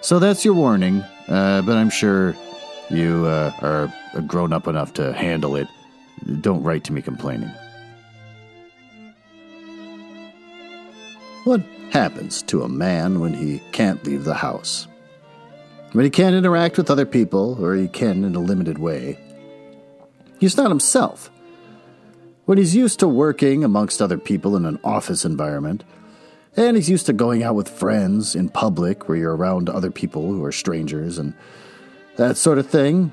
So 0.00 0.18
that's 0.18 0.44
your 0.44 0.54
warning, 0.54 1.02
uh, 1.28 1.62
but 1.62 1.76
I'm 1.76 1.90
sure 1.90 2.34
you 2.88 3.26
uh, 3.26 3.52
are 3.60 3.92
grown 4.22 4.52
up 4.52 4.66
enough 4.66 4.94
to 4.94 5.12
handle 5.12 5.56
it. 5.56 5.68
Don't 6.40 6.62
write 6.62 6.84
to 6.84 6.92
me 6.92 7.02
complaining. 7.02 7.50
What 11.44 11.62
happens 11.90 12.42
to 12.42 12.62
a 12.62 12.68
man 12.68 13.20
when 13.20 13.34
he 13.34 13.60
can't 13.72 14.02
leave 14.04 14.24
the 14.24 14.34
house? 14.34 14.86
When 15.92 16.04
he 16.04 16.10
can't 16.10 16.34
interact 16.34 16.76
with 16.76 16.90
other 16.90 17.06
people, 17.06 17.62
or 17.62 17.74
he 17.74 17.88
can 17.88 18.24
in 18.24 18.34
a 18.34 18.40
limited 18.40 18.78
way, 18.78 19.18
he's 20.38 20.56
not 20.56 20.68
himself. 20.68 21.30
When 22.44 22.58
he's 22.58 22.76
used 22.76 23.00
to 23.00 23.08
working 23.08 23.64
amongst 23.64 24.00
other 24.00 24.18
people 24.18 24.56
in 24.56 24.64
an 24.64 24.78
office 24.84 25.24
environment, 25.24 25.84
and 26.58 26.76
he's 26.76 26.90
used 26.90 27.06
to 27.06 27.12
going 27.12 27.44
out 27.44 27.54
with 27.54 27.68
friends 27.68 28.34
in 28.34 28.48
public 28.48 29.08
where 29.08 29.16
you're 29.16 29.36
around 29.36 29.70
other 29.70 29.92
people 29.92 30.26
who 30.26 30.44
are 30.44 30.50
strangers 30.50 31.16
and 31.16 31.32
that 32.16 32.36
sort 32.36 32.58
of 32.58 32.68
thing, 32.68 33.12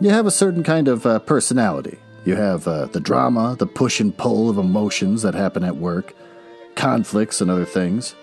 you 0.00 0.08
have 0.08 0.24
a 0.24 0.30
certain 0.30 0.62
kind 0.62 0.88
of 0.88 1.04
uh, 1.04 1.18
personality. 1.18 1.98
You 2.24 2.36
have 2.36 2.66
uh, 2.66 2.86
the 2.86 2.98
drama, 2.98 3.54
the 3.58 3.66
push 3.66 4.00
and 4.00 4.16
pull 4.16 4.48
of 4.48 4.56
emotions 4.56 5.20
that 5.22 5.34
happen 5.34 5.62
at 5.62 5.76
work, 5.76 6.14
conflicts 6.74 7.42
and 7.42 7.50
other 7.50 7.66
things. 7.66 8.14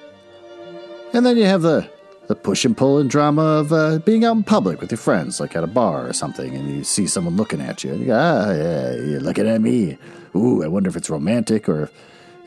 And 1.13 1.23
then 1.23 1.37
you 1.37 1.45
have 1.45 1.61
the, 1.61 1.87
the 2.25 2.35
push 2.35 2.65
and 2.65 2.75
pull 2.75 2.97
and 2.97 3.11
drama 3.11 3.43
of 3.43 3.71
uh, 3.71 3.99
being 3.99 4.25
out 4.25 4.37
in 4.37 4.43
public 4.43 4.81
with 4.81 4.89
your 4.89 4.97
friends, 4.97 5.39
like 5.39 5.55
at 5.55 5.63
a 5.63 5.67
bar 5.67 6.07
or 6.07 6.13
something, 6.13 6.55
and 6.55 6.67
you 6.67 6.83
see 6.83 7.05
someone 7.05 7.35
looking 7.35 7.61
at 7.61 7.83
you. 7.83 8.07
Ah, 8.11 8.51
yeah, 8.51 8.93
you're 8.93 9.19
looking 9.19 9.47
at 9.47 9.61
me. 9.61 9.99
Ooh, 10.35 10.63
I 10.63 10.67
wonder 10.67 10.89
if 10.89 10.95
it's 10.95 11.11
romantic 11.11 11.69
or 11.69 11.83
if, 11.83 11.91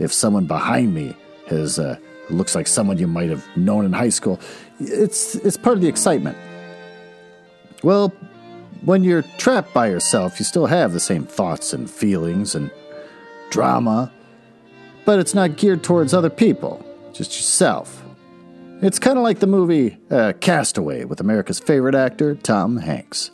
if 0.00 0.12
someone 0.12 0.46
behind 0.46 0.92
me 0.92 1.14
has 1.50 1.78
uh, 1.78 1.96
looks 2.30 2.54
like 2.54 2.66
someone 2.66 2.98
you 2.98 3.06
might 3.06 3.30
have 3.30 3.44
known 3.56 3.84
in 3.84 3.92
high 3.92 4.08
school. 4.08 4.40
It's 4.78 5.34
it's 5.36 5.56
part 5.56 5.76
of 5.76 5.82
the 5.82 5.88
excitement. 5.88 6.36
Well, 7.82 8.12
when 8.84 9.04
you're 9.04 9.22
trapped 9.38 9.74
by 9.74 9.88
yourself, 9.88 10.38
you 10.38 10.44
still 10.44 10.66
have 10.66 10.92
the 10.92 11.00
same 11.00 11.26
thoughts 11.26 11.72
and 11.72 11.90
feelings 11.90 12.54
and 12.54 12.70
drama, 13.50 14.12
but 15.04 15.18
it's 15.18 15.34
not 15.34 15.56
geared 15.56 15.82
towards 15.82 16.14
other 16.14 16.30
people, 16.30 16.84
just 17.12 17.36
yourself. 17.36 18.02
It's 18.82 18.98
kind 18.98 19.18
of 19.18 19.24
like 19.24 19.40
the 19.40 19.46
movie 19.46 19.98
uh, 20.10 20.32
Castaway 20.40 21.04
with 21.04 21.20
America's 21.20 21.58
favorite 21.58 21.94
actor, 21.94 22.34
Tom 22.34 22.78
Hanks. 22.78 23.30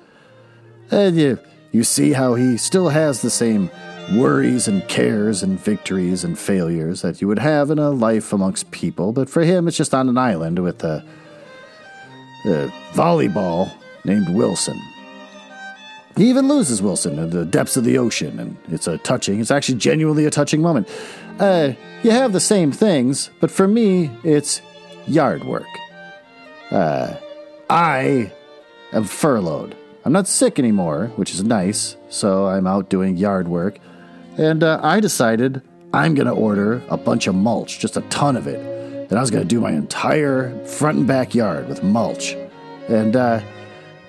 And 0.90 1.16
you, 1.16 1.38
you 1.70 1.84
see 1.84 2.12
how 2.12 2.34
he 2.34 2.56
still 2.56 2.88
has 2.88 3.22
the 3.22 3.30
same 3.30 3.70
worries 4.12 4.68
and 4.68 4.86
cares 4.88 5.42
and 5.42 5.58
victories 5.58 6.22
and 6.22 6.38
failures 6.38 7.02
that 7.02 7.20
you 7.20 7.28
would 7.28 7.38
have 7.38 7.70
in 7.70 7.78
a 7.78 7.90
life 7.90 8.32
amongst 8.32 8.70
people, 8.70 9.12
but 9.12 9.28
for 9.28 9.42
him, 9.42 9.66
it's 9.66 9.76
just 9.76 9.94
on 9.94 10.08
an 10.08 10.16
island 10.16 10.58
with 10.60 10.84
a, 10.84 11.04
a 12.44 12.72
volleyball 12.92 13.72
named 14.04 14.28
Wilson. 14.28 14.80
He 16.16 16.30
even 16.30 16.48
loses 16.48 16.80
Wilson 16.80 17.18
in 17.18 17.30
the 17.30 17.44
depths 17.44 17.76
of 17.76 17.84
the 17.84 17.98
ocean, 17.98 18.38
and 18.38 18.56
it's 18.68 18.86
a 18.86 18.96
touching, 18.98 19.40
it's 19.40 19.50
actually 19.50 19.78
genuinely 19.78 20.24
a 20.24 20.30
touching 20.30 20.62
moment. 20.62 20.88
Uh, 21.38 21.72
you 22.02 22.10
have 22.10 22.32
the 22.32 22.40
same 22.40 22.72
things, 22.72 23.30
but 23.40 23.50
for 23.50 23.68
me, 23.68 24.10
it's 24.24 24.62
yard 25.06 25.44
work. 25.44 25.66
Uh, 26.70 27.16
I 27.68 28.32
am 28.92 29.04
furloughed. 29.04 29.76
I'm 30.04 30.12
not 30.12 30.28
sick 30.28 30.58
anymore, 30.58 31.10
which 31.16 31.34
is 31.34 31.42
nice, 31.42 31.96
so 32.08 32.46
I'm 32.46 32.66
out 32.66 32.88
doing 32.88 33.16
yard 33.16 33.48
work. 33.48 33.78
And 34.38 34.62
uh, 34.62 34.80
I 34.82 35.00
decided 35.00 35.62
I'm 35.92 36.14
going 36.14 36.26
to 36.26 36.32
order 36.32 36.82
a 36.88 36.96
bunch 36.96 37.26
of 37.26 37.34
mulch, 37.34 37.78
just 37.78 37.96
a 37.96 38.02
ton 38.02 38.36
of 38.36 38.46
it. 38.46 39.08
Then 39.08 39.18
I 39.18 39.20
was 39.20 39.30
going 39.30 39.42
to 39.42 39.48
do 39.48 39.60
my 39.60 39.72
entire 39.72 40.64
front 40.66 40.98
and 40.98 41.06
backyard 41.06 41.68
with 41.68 41.82
mulch. 41.82 42.36
And 42.88 43.16
uh, 43.16 43.40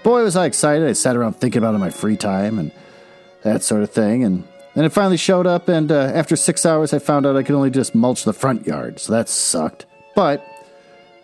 boy, 0.03 0.23
was 0.23 0.35
I 0.35 0.45
excited. 0.45 0.87
I 0.87 0.93
sat 0.93 1.15
around 1.15 1.33
thinking 1.33 1.59
about 1.59 1.71
it 1.71 1.75
in 1.75 1.81
my 1.81 1.89
free 1.89 2.17
time 2.17 2.59
and 2.59 2.71
that 3.43 3.63
sort 3.63 3.83
of 3.83 3.91
thing. 3.91 4.23
And 4.23 4.43
then 4.73 4.85
it 4.85 4.91
finally 4.91 5.17
showed 5.17 5.47
up, 5.47 5.69
and 5.69 5.91
uh, 5.91 6.11
after 6.13 6.35
six 6.35 6.63
hours, 6.63 6.93
I 6.93 6.99
found 6.99 7.25
out 7.25 7.35
I 7.35 7.41
could 7.41 7.55
only 7.55 7.71
just 7.71 7.95
mulch 7.95 8.25
the 8.25 8.33
front 8.33 8.67
yard. 8.67 8.99
So 8.99 9.13
that 9.13 9.27
sucked. 9.27 9.87
But 10.15 10.45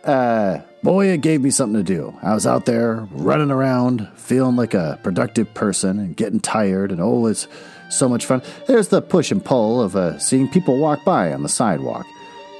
uh, 0.04 0.62
boy, 0.82 1.08
it 1.08 1.22
gave 1.22 1.42
me 1.42 1.52
something 1.52 1.84
to 1.84 1.84
do. 1.84 2.18
I 2.24 2.34
was 2.34 2.48
out 2.48 2.66
there 2.66 3.08
running 3.12 3.52
around, 3.52 4.10
feeling 4.16 4.56
like 4.56 4.74
a 4.74 5.00
productive 5.04 5.54
person 5.54 6.00
and 6.00 6.16
getting 6.18 6.40
tired. 6.40 6.92
And 6.92 7.00
oh, 7.00 7.28
it's 7.28 7.48
so 7.94 8.10
much 8.10 8.26
fun. 8.26 8.42
There's 8.68 8.90
the 8.90 9.02
push 9.02 9.32
and 9.32 9.44
pull 9.44 9.82
of 9.82 9.96
uh, 9.96 10.20
seeing 10.20 10.50
people 10.50 10.78
walk 10.78 11.04
by 11.06 11.34
on 11.34 11.44
the 11.44 11.50
sidewalk. 11.50 12.06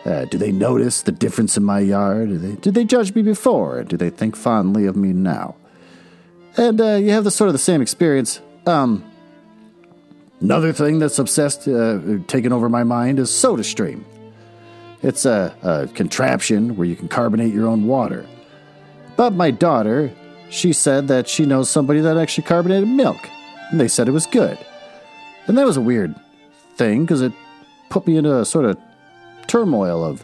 Uh, 0.06 0.26
do 0.26 0.38
they 0.38 0.52
notice 0.52 1.02
the 1.02 1.12
difference 1.12 1.56
in 1.56 1.64
my 1.64 1.80
yard? 1.80 2.30
Do 2.30 2.38
they, 2.38 2.56
did 2.56 2.74
they 2.74 2.84
judge 2.84 3.16
me 3.16 3.22
before? 3.22 3.84
Do 3.84 3.96
they 3.96 4.10
think 4.10 4.36
fondly 4.36 4.86
of 4.86 4.96
me 4.96 5.14
now? 5.14 5.56
And 6.58 6.80
uh, 6.80 6.96
you 6.96 7.12
have 7.12 7.24
the 7.24 7.32
sort 7.32 7.48
of 7.48 7.54
the 7.54 7.60
same 7.60 7.82
experience. 7.82 8.42
Um, 8.66 9.04
another 10.42 10.74
thing 10.74 11.00
that's 11.00 11.20
obsessed, 11.20 11.68
uh, 11.68 12.00
taken 12.28 12.52
over 12.52 12.70
my 12.70 12.84
mind 12.84 13.18
is 13.18 13.30
SodaStream. 13.30 14.04
It's 15.02 15.26
a, 15.26 15.56
a 15.64 15.88
contraption 15.94 16.76
where 16.76 16.88
you 16.88 16.96
can 16.96 17.08
carbonate 17.08 17.54
your 17.54 17.68
own 17.68 17.88
water. 17.88 18.26
But 19.16 19.34
my 19.34 19.52
daughter, 19.52 20.12
she 20.50 20.74
said 20.74 21.08
that 21.08 21.28
she 21.28 21.46
knows 21.46 21.70
somebody 21.70 22.02
that 22.02 22.18
actually 22.18 22.46
carbonated 22.46 22.88
milk, 22.88 23.30
and 23.72 23.80
they 23.80 23.88
said 23.88 24.08
it 24.08 24.12
was 24.12 24.26
good. 24.28 24.58
And 25.48 25.58
that 25.58 25.66
was 25.66 25.78
a 25.78 25.82
weird 25.82 26.16
thing 26.76 27.06
because 27.06 27.22
it 27.22 27.34
put 27.90 28.08
me 28.08 28.18
into 28.18 28.38
a 28.38 28.46
sort 28.46 28.66
of 28.66 28.78
turmoil 29.48 30.04
of 30.04 30.24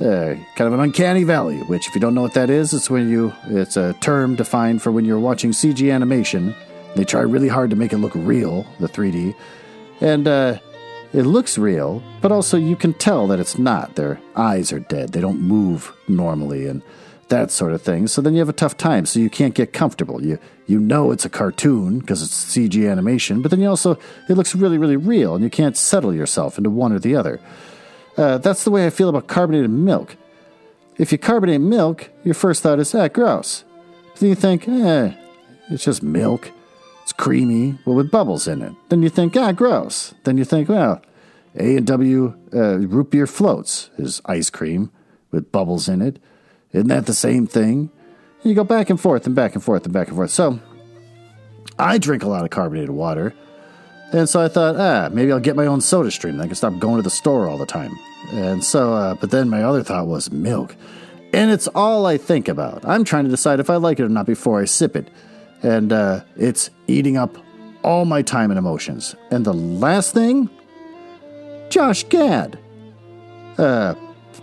uh, 0.00 0.34
kind 0.56 0.68
of 0.68 0.72
an 0.72 0.80
uncanny 0.80 1.24
valley. 1.24 1.58
Which, 1.58 1.88
if 1.88 1.94
you 1.94 2.00
don't 2.00 2.14
know 2.14 2.22
what 2.22 2.34
that 2.34 2.50
is, 2.50 2.74
it's 2.74 2.90
when 2.90 3.10
you 3.10 3.32
it's 3.46 3.76
a 3.76 3.94
term 3.94 4.36
defined 4.36 4.82
for 4.82 4.92
when 4.92 5.04
you're 5.04 5.18
watching 5.18 5.50
CG 5.52 5.92
animation. 5.92 6.54
They 6.94 7.04
try 7.04 7.20
really 7.22 7.48
hard 7.48 7.70
to 7.70 7.76
make 7.76 7.92
it 7.92 7.98
look 7.98 8.14
real, 8.14 8.66
the 8.80 8.88
3D, 8.88 9.34
and 10.00 10.26
uh, 10.26 10.58
it 11.12 11.22
looks 11.22 11.58
real, 11.58 12.02
but 12.22 12.32
also 12.32 12.56
you 12.56 12.74
can 12.74 12.94
tell 12.94 13.26
that 13.26 13.38
it's 13.38 13.58
not. 13.58 13.96
Their 13.96 14.18
eyes 14.34 14.72
are 14.72 14.78
dead; 14.78 15.12
they 15.12 15.20
don't 15.20 15.40
move 15.40 15.94
normally, 16.08 16.66
and 16.66 16.82
that 17.28 17.50
sort 17.50 17.72
of 17.72 17.82
thing. 17.82 18.06
So 18.06 18.22
then 18.22 18.34
you 18.34 18.38
have 18.40 18.48
a 18.48 18.54
tough 18.54 18.76
time. 18.76 19.06
So 19.06 19.18
you 19.18 19.30
can't 19.30 19.54
get 19.54 19.72
comfortable. 19.72 20.24
You 20.24 20.38
you 20.66 20.80
know 20.80 21.10
it's 21.10 21.24
a 21.24 21.30
cartoon 21.30 22.00
because 22.00 22.22
it's 22.22 22.56
CG 22.56 22.90
animation, 22.90 23.42
but 23.42 23.50
then 23.50 23.60
you 23.60 23.68
also 23.68 23.98
it 24.28 24.34
looks 24.34 24.54
really 24.54 24.78
really 24.78 24.96
real, 24.96 25.34
and 25.34 25.44
you 25.44 25.50
can't 25.50 25.76
settle 25.76 26.14
yourself 26.14 26.58
into 26.58 26.70
one 26.70 26.92
or 26.92 26.98
the 26.98 27.16
other. 27.16 27.40
Uh, 28.16 28.38
that's 28.38 28.64
the 28.64 28.70
way 28.70 28.86
I 28.86 28.90
feel 28.90 29.08
about 29.08 29.26
carbonated 29.26 29.70
milk. 29.70 30.16
If 30.96 31.12
you 31.12 31.18
carbonate 31.18 31.60
milk, 31.60 32.10
your 32.24 32.34
first 32.34 32.62
thought 32.62 32.78
is, 32.78 32.94
ah, 32.94 33.08
gross. 33.08 33.64
But 34.12 34.20
then 34.20 34.28
you 34.30 34.34
think, 34.34 34.66
eh, 34.66 35.12
it's 35.68 35.84
just 35.84 36.02
milk. 36.02 36.50
It's 37.02 37.12
creamy, 37.12 37.78
but 37.84 37.92
with 37.92 38.10
bubbles 38.10 38.48
in 38.48 38.62
it. 38.62 38.72
Then 38.88 39.02
you 39.02 39.10
think, 39.10 39.36
ah, 39.36 39.52
gross. 39.52 40.14
Then 40.24 40.38
you 40.38 40.44
think, 40.44 40.68
well, 40.70 41.02
A 41.54 41.76
and 41.76 41.86
W 41.86 42.34
uh, 42.54 42.78
root 42.78 43.10
beer 43.10 43.26
floats 43.26 43.90
is 43.98 44.22
ice 44.24 44.48
cream 44.48 44.90
with 45.30 45.52
bubbles 45.52 45.88
in 45.88 46.00
it. 46.00 46.18
Isn't 46.76 46.88
that 46.88 47.06
the 47.06 47.14
same 47.14 47.46
thing? 47.46 47.90
And 48.42 48.50
you 48.50 48.54
go 48.54 48.62
back 48.62 48.90
and 48.90 49.00
forth 49.00 49.26
and 49.26 49.34
back 49.34 49.54
and 49.54 49.64
forth 49.64 49.84
and 49.84 49.94
back 49.94 50.08
and 50.08 50.16
forth. 50.16 50.30
So 50.30 50.60
I 51.78 51.96
drink 51.96 52.22
a 52.22 52.28
lot 52.28 52.44
of 52.44 52.50
carbonated 52.50 52.90
water. 52.90 53.34
And 54.12 54.28
so 54.28 54.42
I 54.42 54.48
thought, 54.48 54.76
ah, 54.76 55.08
maybe 55.10 55.32
I'll 55.32 55.40
get 55.40 55.56
my 55.56 55.64
own 55.66 55.80
soda 55.80 56.10
stream. 56.10 56.38
I 56.38 56.46
can 56.46 56.54
stop 56.54 56.78
going 56.78 56.96
to 56.96 57.02
the 57.02 57.10
store 57.10 57.48
all 57.48 57.56
the 57.56 57.66
time. 57.66 57.98
And 58.30 58.62
so, 58.62 58.92
uh, 58.92 59.14
but 59.14 59.30
then 59.30 59.48
my 59.48 59.62
other 59.62 59.82
thought 59.82 60.06
was 60.06 60.30
milk. 60.30 60.76
And 61.32 61.50
it's 61.50 61.66
all 61.68 62.04
I 62.04 62.18
think 62.18 62.46
about. 62.46 62.84
I'm 62.84 63.04
trying 63.04 63.24
to 63.24 63.30
decide 63.30 63.58
if 63.58 63.70
I 63.70 63.76
like 63.76 63.98
it 63.98 64.04
or 64.04 64.10
not 64.10 64.26
before 64.26 64.60
I 64.60 64.66
sip 64.66 64.96
it. 64.96 65.08
And 65.62 65.94
uh, 65.94 66.24
it's 66.36 66.68
eating 66.88 67.16
up 67.16 67.38
all 67.82 68.04
my 68.04 68.20
time 68.20 68.50
and 68.50 68.58
emotions. 68.58 69.16
And 69.30 69.46
the 69.46 69.54
last 69.54 70.12
thing, 70.12 70.50
Josh 71.70 72.04
Gad. 72.04 72.58
Uh, 73.56 73.94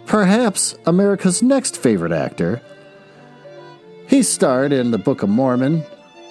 perhaps 0.06 0.76
America's 0.86 1.42
next 1.42 1.78
favorite 1.78 2.12
actor. 2.12 2.62
He 4.08 4.24
starred 4.24 4.72
in 4.72 4.92
the 4.92 4.98
Book 4.98 5.24
of 5.24 5.30
Mormon. 5.30 5.84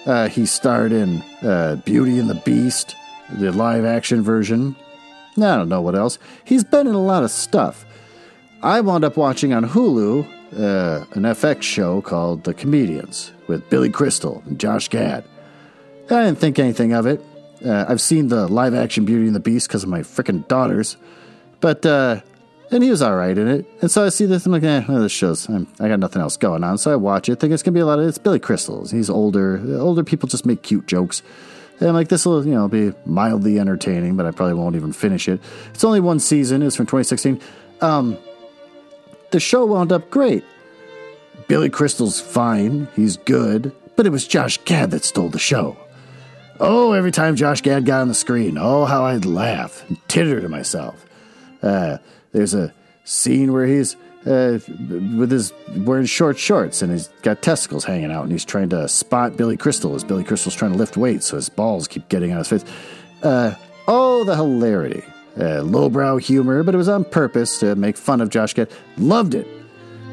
Uh, 0.05 0.27
he 0.27 0.45
starred 0.45 0.91
in 0.91 1.21
uh, 1.41 1.81
Beauty 1.85 2.19
and 2.19 2.29
the 2.29 2.41
Beast, 2.45 2.95
the 3.31 3.51
live 3.51 3.85
action 3.85 4.21
version. 4.21 4.75
I 5.37 5.55
don't 5.55 5.69
know 5.69 5.81
what 5.81 5.95
else. 5.95 6.19
He's 6.43 6.63
been 6.63 6.87
in 6.87 6.93
a 6.93 7.01
lot 7.01 7.23
of 7.23 7.31
stuff. 7.31 7.85
I 8.61 8.81
wound 8.81 9.03
up 9.03 9.17
watching 9.17 9.53
on 9.53 9.67
Hulu 9.67 10.25
uh, 10.53 11.05
an 11.13 11.23
FX 11.23 11.63
show 11.63 12.01
called 12.01 12.43
The 12.43 12.53
Comedians 12.53 13.31
with 13.47 13.69
Billy 13.69 13.89
Crystal 13.89 14.43
and 14.45 14.59
Josh 14.59 14.87
Gad. 14.87 15.23
I 16.09 16.23
didn't 16.25 16.37
think 16.37 16.59
anything 16.59 16.93
of 16.93 17.05
it. 17.05 17.21
Uh, 17.65 17.85
I've 17.87 18.01
seen 18.01 18.27
the 18.27 18.47
live 18.47 18.73
action 18.73 19.05
Beauty 19.05 19.25
and 19.25 19.35
the 19.35 19.39
Beast 19.39 19.67
because 19.67 19.83
of 19.83 19.89
my 19.89 20.01
freaking 20.01 20.47
daughters, 20.47 20.97
but 21.61 21.85
uh, 21.85 22.21
and 22.73 22.83
he 22.83 22.89
was 22.89 23.01
all 23.01 23.15
right 23.15 23.37
in 23.37 23.47
it. 23.47 23.65
And 23.81 23.91
so 23.91 24.05
I 24.05 24.09
see 24.09 24.25
this, 24.25 24.45
I'm 24.45 24.51
like, 24.51 24.63
eh, 24.63 24.83
well, 24.87 25.01
this 25.01 25.11
show's, 25.11 25.47
I'm, 25.47 25.67
i 25.79 25.87
got 25.87 25.99
nothing 25.99 26.21
else 26.21 26.37
going 26.37 26.63
on. 26.63 26.77
So 26.77 26.91
I 26.91 26.95
watch 26.95 27.29
it, 27.29 27.39
think 27.39 27.53
it's 27.53 27.63
gonna 27.63 27.73
be 27.73 27.81
a 27.81 27.85
lot 27.85 27.99
of, 27.99 28.07
it's 28.07 28.17
Billy 28.17 28.39
Crystals. 28.39 28.91
He's 28.91 29.09
older. 29.09 29.61
Older 29.79 30.03
people 30.03 30.27
just 30.27 30.45
make 30.45 30.61
cute 30.63 30.87
jokes. 30.87 31.21
And 31.79 31.89
I'm 31.89 31.95
like, 31.95 32.09
this 32.09 32.25
will, 32.25 32.45
you 32.45 32.53
know, 32.53 32.67
be 32.67 32.93
mildly 33.05 33.59
entertaining, 33.59 34.15
but 34.15 34.25
I 34.25 34.31
probably 34.31 34.53
won't 34.53 34.75
even 34.75 34.93
finish 34.93 35.27
it. 35.27 35.41
It's 35.73 35.83
only 35.83 35.99
one 35.99 36.19
season. 36.19 36.61
It's 36.61 36.75
from 36.75 36.85
2016. 36.85 37.41
Um, 37.81 38.17
the 39.31 39.39
show 39.39 39.65
wound 39.65 39.91
up 39.91 40.09
great. 40.09 40.43
Billy 41.47 41.69
Crystal's 41.69 42.21
fine. 42.21 42.87
He's 42.95 43.17
good. 43.17 43.75
But 43.95 44.05
it 44.05 44.11
was 44.11 44.27
Josh 44.27 44.59
Gad 44.65 44.91
that 44.91 45.03
stole 45.03 45.29
the 45.29 45.39
show. 45.39 45.77
Oh, 46.59 46.93
every 46.93 47.11
time 47.11 47.35
Josh 47.35 47.61
Gad 47.61 47.85
got 47.85 48.01
on 48.01 48.07
the 48.07 48.13
screen, 48.13 48.57
oh, 48.57 48.85
how 48.85 49.05
I'd 49.05 49.25
laugh 49.25 49.83
and 49.89 49.97
titter 50.07 50.39
to 50.39 50.49
myself. 50.49 51.05
Uh, 51.61 51.97
there's 52.33 52.53
a 52.53 52.73
scene 53.05 53.53
where 53.53 53.65
he's 53.65 53.95
uh, 54.25 54.59
with 55.17 55.31
his 55.31 55.53
wearing 55.77 56.05
short 56.05 56.37
shorts 56.37 56.81
and 56.81 56.91
he's 56.91 57.07
got 57.23 57.41
testicles 57.41 57.83
hanging 57.83 58.11
out 58.11 58.23
and 58.23 58.31
he's 58.31 58.45
trying 58.45 58.69
to 58.69 58.87
spot 58.87 59.35
Billy 59.35 59.57
Crystal 59.57 59.95
as 59.95 60.03
Billy 60.03 60.23
Crystal's 60.23 60.55
trying 60.55 60.71
to 60.71 60.77
lift 60.77 60.97
weights, 60.97 61.27
so 61.27 61.35
his 61.35 61.49
balls 61.49 61.87
keep 61.87 62.07
getting 62.09 62.31
on 62.31 62.39
his 62.39 62.47
face. 62.47 62.65
Uh, 63.21 63.55
oh, 63.87 64.23
the 64.23 64.35
hilarity. 64.35 65.03
Uh, 65.39 65.61
lowbrow 65.63 66.17
humor, 66.17 66.61
but 66.61 66.75
it 66.75 66.77
was 66.77 66.87
on 66.87 67.03
purpose 67.03 67.59
to 67.59 67.75
make 67.75 67.97
fun 67.97 68.21
of 68.21 68.29
Josh 68.29 68.53
Gad. 68.53 68.69
Loved 68.97 69.33
it. 69.33 69.47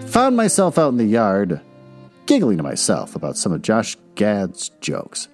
Found 0.07 0.37
myself 0.37 0.79
out 0.79 0.89
in 0.89 0.97
the 0.97 1.05
yard, 1.05 1.61
giggling 2.27 2.57
to 2.57 2.63
myself 2.63 3.15
about 3.15 3.37
some 3.37 3.53
of 3.53 3.61
Josh 3.61 3.97
Gad's 4.15 4.71
jokes. 4.81 5.29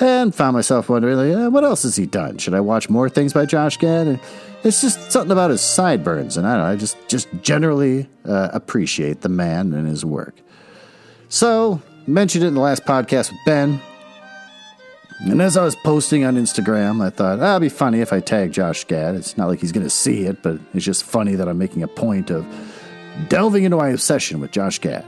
And 0.00 0.34
found 0.34 0.56
myself 0.56 0.88
wondering, 0.88 1.16
like, 1.16 1.36
uh, 1.36 1.50
what 1.50 1.62
else 1.62 1.82
has 1.82 1.94
he 1.94 2.06
done? 2.06 2.38
Should 2.38 2.54
I 2.54 2.60
watch 2.60 2.88
more 2.88 3.10
things 3.10 3.34
by 3.34 3.44
Josh 3.44 3.76
Gad? 3.76 4.06
And 4.06 4.20
it's 4.64 4.80
just 4.80 5.12
something 5.12 5.30
about 5.30 5.50
his 5.50 5.60
sideburns, 5.60 6.38
and 6.38 6.46
I 6.46 6.54
don't 6.54 6.64
know, 6.64 6.72
I 6.72 6.76
just, 6.76 6.96
just 7.08 7.28
generally 7.42 8.08
uh, 8.24 8.48
appreciate 8.52 9.20
the 9.20 9.28
man 9.28 9.74
and 9.74 9.86
his 9.86 10.04
work. 10.04 10.34
So, 11.28 11.82
mentioned 12.06 12.44
it 12.44 12.48
in 12.48 12.54
the 12.54 12.60
last 12.60 12.84
podcast 12.84 13.30
with 13.30 13.40
Ben. 13.44 13.80
And 15.20 15.42
as 15.42 15.58
I 15.58 15.64
was 15.64 15.76
posting 15.76 16.24
on 16.24 16.36
Instagram, 16.36 17.04
I 17.04 17.10
thought, 17.10 17.40
ah, 17.40 17.56
it'd 17.56 17.60
be 17.60 17.68
funny 17.68 18.00
if 18.00 18.10
I 18.10 18.20
tag 18.20 18.52
Josh 18.52 18.84
Gad. 18.84 19.14
It's 19.14 19.36
not 19.36 19.48
like 19.48 19.60
he's 19.60 19.72
going 19.72 19.84
to 19.84 19.90
see 19.90 20.24
it, 20.24 20.42
but 20.42 20.58
it's 20.72 20.84
just 20.84 21.04
funny 21.04 21.34
that 21.34 21.46
I'm 21.46 21.58
making 21.58 21.82
a 21.82 21.88
point 21.88 22.30
of 22.30 22.46
delving 23.28 23.64
into 23.64 23.76
my 23.76 23.90
obsession 23.90 24.40
with 24.40 24.50
Josh 24.50 24.78
Gad. 24.78 25.04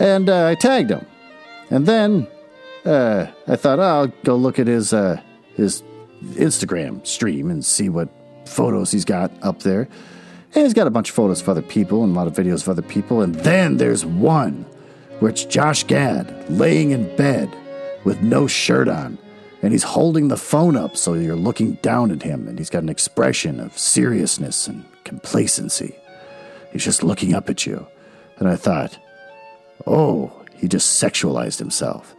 And 0.00 0.28
uh, 0.28 0.48
I 0.48 0.56
tagged 0.56 0.90
him. 0.90 1.06
And 1.70 1.86
then 1.86 2.26
uh, 2.86 3.26
I 3.46 3.56
thought, 3.56 3.78
oh, 3.78 3.82
I'll 3.82 4.06
go 4.24 4.36
look 4.36 4.58
at 4.58 4.66
his 4.66 4.92
uh, 4.92 5.20
his 5.54 5.82
Instagram 6.34 7.06
stream 7.06 7.50
and 7.50 7.64
see 7.64 7.88
what 7.88 8.08
photos 8.46 8.92
he's 8.92 9.04
got 9.04 9.30
up 9.42 9.60
there. 9.60 9.88
And 10.54 10.64
he's 10.64 10.74
got 10.74 10.86
a 10.86 10.90
bunch 10.90 11.10
of 11.10 11.14
photos 11.14 11.42
of 11.42 11.48
other 11.48 11.62
people 11.62 12.02
and 12.02 12.12
a 12.12 12.16
lot 12.16 12.26
of 12.26 12.32
videos 12.32 12.62
of 12.62 12.70
other 12.70 12.82
people. 12.82 13.20
And 13.20 13.34
then 13.34 13.76
there's 13.76 14.06
one 14.06 14.64
where 15.18 15.30
it's 15.30 15.44
Josh 15.44 15.84
Gad 15.84 16.50
laying 16.50 16.92
in 16.92 17.14
bed 17.16 17.54
with 18.04 18.22
no 18.22 18.46
shirt 18.46 18.88
on. 18.88 19.18
And 19.62 19.72
he's 19.72 19.82
holding 19.82 20.28
the 20.28 20.36
phone 20.36 20.76
up 20.76 20.96
so 20.96 21.14
you're 21.14 21.36
looking 21.36 21.74
down 21.82 22.10
at 22.10 22.22
him. 22.22 22.48
And 22.48 22.58
he's 22.58 22.70
got 22.70 22.82
an 22.82 22.88
expression 22.88 23.60
of 23.60 23.76
seriousness 23.76 24.66
and 24.66 24.84
complacency. 25.04 25.94
He's 26.72 26.84
just 26.84 27.02
looking 27.02 27.34
up 27.34 27.50
at 27.50 27.66
you. 27.66 27.86
And 28.38 28.48
I 28.48 28.56
thought, 28.56 28.98
oh, 29.86 30.32
he 30.54 30.68
just 30.68 31.02
sexualized 31.02 31.58
himself. 31.58 32.15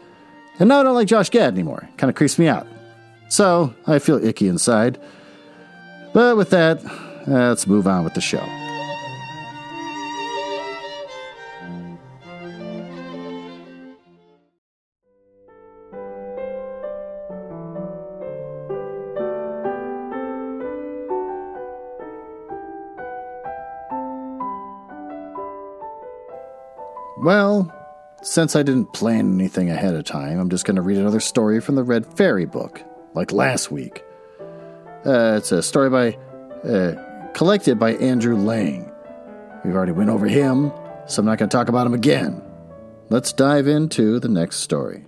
And 0.59 0.69
now 0.69 0.79
I 0.79 0.83
don't 0.83 0.95
like 0.95 1.07
Josh 1.07 1.29
Gad 1.29 1.53
anymore. 1.53 1.87
Kind 1.97 2.09
of 2.09 2.15
creeps 2.15 2.39
me 2.39 2.47
out. 2.47 2.67
So 3.29 3.73
I 3.85 3.99
feel 3.99 4.23
icky 4.23 4.47
inside. 4.47 4.99
But 6.13 6.35
with 6.35 6.49
that, 6.49 6.83
let's 7.27 7.67
move 7.67 7.87
on 7.87 8.03
with 8.03 8.15
the 8.15 8.21
show. 8.21 8.43
Well, 27.19 27.66
since 28.27 28.57
I 28.57 28.63
didn't 28.63 28.91
plan 28.91 29.35
anything 29.39 29.69
ahead 29.69 29.95
of 29.95 30.03
time, 30.03 30.37
I'm 30.37 30.49
just 30.49 30.65
going 30.65 30.75
to 30.75 30.81
read 30.81 30.97
another 30.97 31.21
story 31.21 31.61
from 31.61 31.75
the 31.75 31.83
Red 31.83 32.05
Fairy 32.17 32.45
book, 32.45 32.83
like 33.13 33.31
last 33.31 33.71
week. 33.71 34.03
Uh, 35.05 35.35
it's 35.37 35.53
a 35.53 35.63
story 35.63 35.89
by, 35.89 36.17
uh, 36.69 37.31
collected 37.33 37.79
by 37.79 37.93
Andrew 37.93 38.35
Lang. 38.35 38.91
We've 39.63 39.73
already 39.73 39.93
went 39.93 40.09
over 40.09 40.27
him, 40.27 40.73
so 41.07 41.21
I'm 41.21 41.25
not 41.25 41.37
going 41.37 41.47
to 41.47 41.55
talk 41.55 41.69
about 41.69 41.87
him 41.87 41.93
again. 41.93 42.41
Let's 43.09 43.31
dive 43.31 43.65
into 43.65 44.19
the 44.19 44.27
next 44.27 44.57
story. 44.57 45.05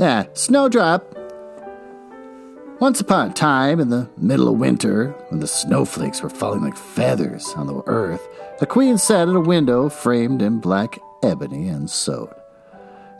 Ah, 0.00 0.26
Snowdrop. 0.32 1.17
Once 2.80 3.00
upon 3.00 3.28
a 3.28 3.34
time, 3.34 3.80
in 3.80 3.88
the 3.88 4.08
middle 4.16 4.46
of 4.46 4.56
winter, 4.56 5.08
when 5.30 5.40
the 5.40 5.48
snowflakes 5.48 6.22
were 6.22 6.30
falling 6.30 6.60
like 6.60 6.76
feathers 6.76 7.52
on 7.56 7.66
the 7.66 7.82
earth, 7.86 8.28
a 8.60 8.66
queen 8.66 8.96
sat 8.96 9.28
at 9.28 9.34
a 9.34 9.40
window 9.40 9.88
framed 9.88 10.40
in 10.40 10.60
black 10.60 10.96
ebony 11.24 11.66
and 11.66 11.90
sewed. 11.90 12.32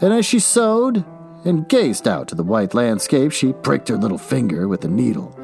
And 0.00 0.12
as 0.12 0.24
she 0.24 0.38
sewed, 0.38 1.04
and 1.44 1.68
gazed 1.68 2.06
out 2.06 2.28
to 2.28 2.36
the 2.36 2.44
white 2.44 2.72
landscape, 2.72 3.32
she 3.32 3.52
pricked 3.52 3.88
her 3.88 3.96
little 3.96 4.16
finger 4.16 4.68
with 4.68 4.84
a 4.84 4.88
needle, 4.88 5.34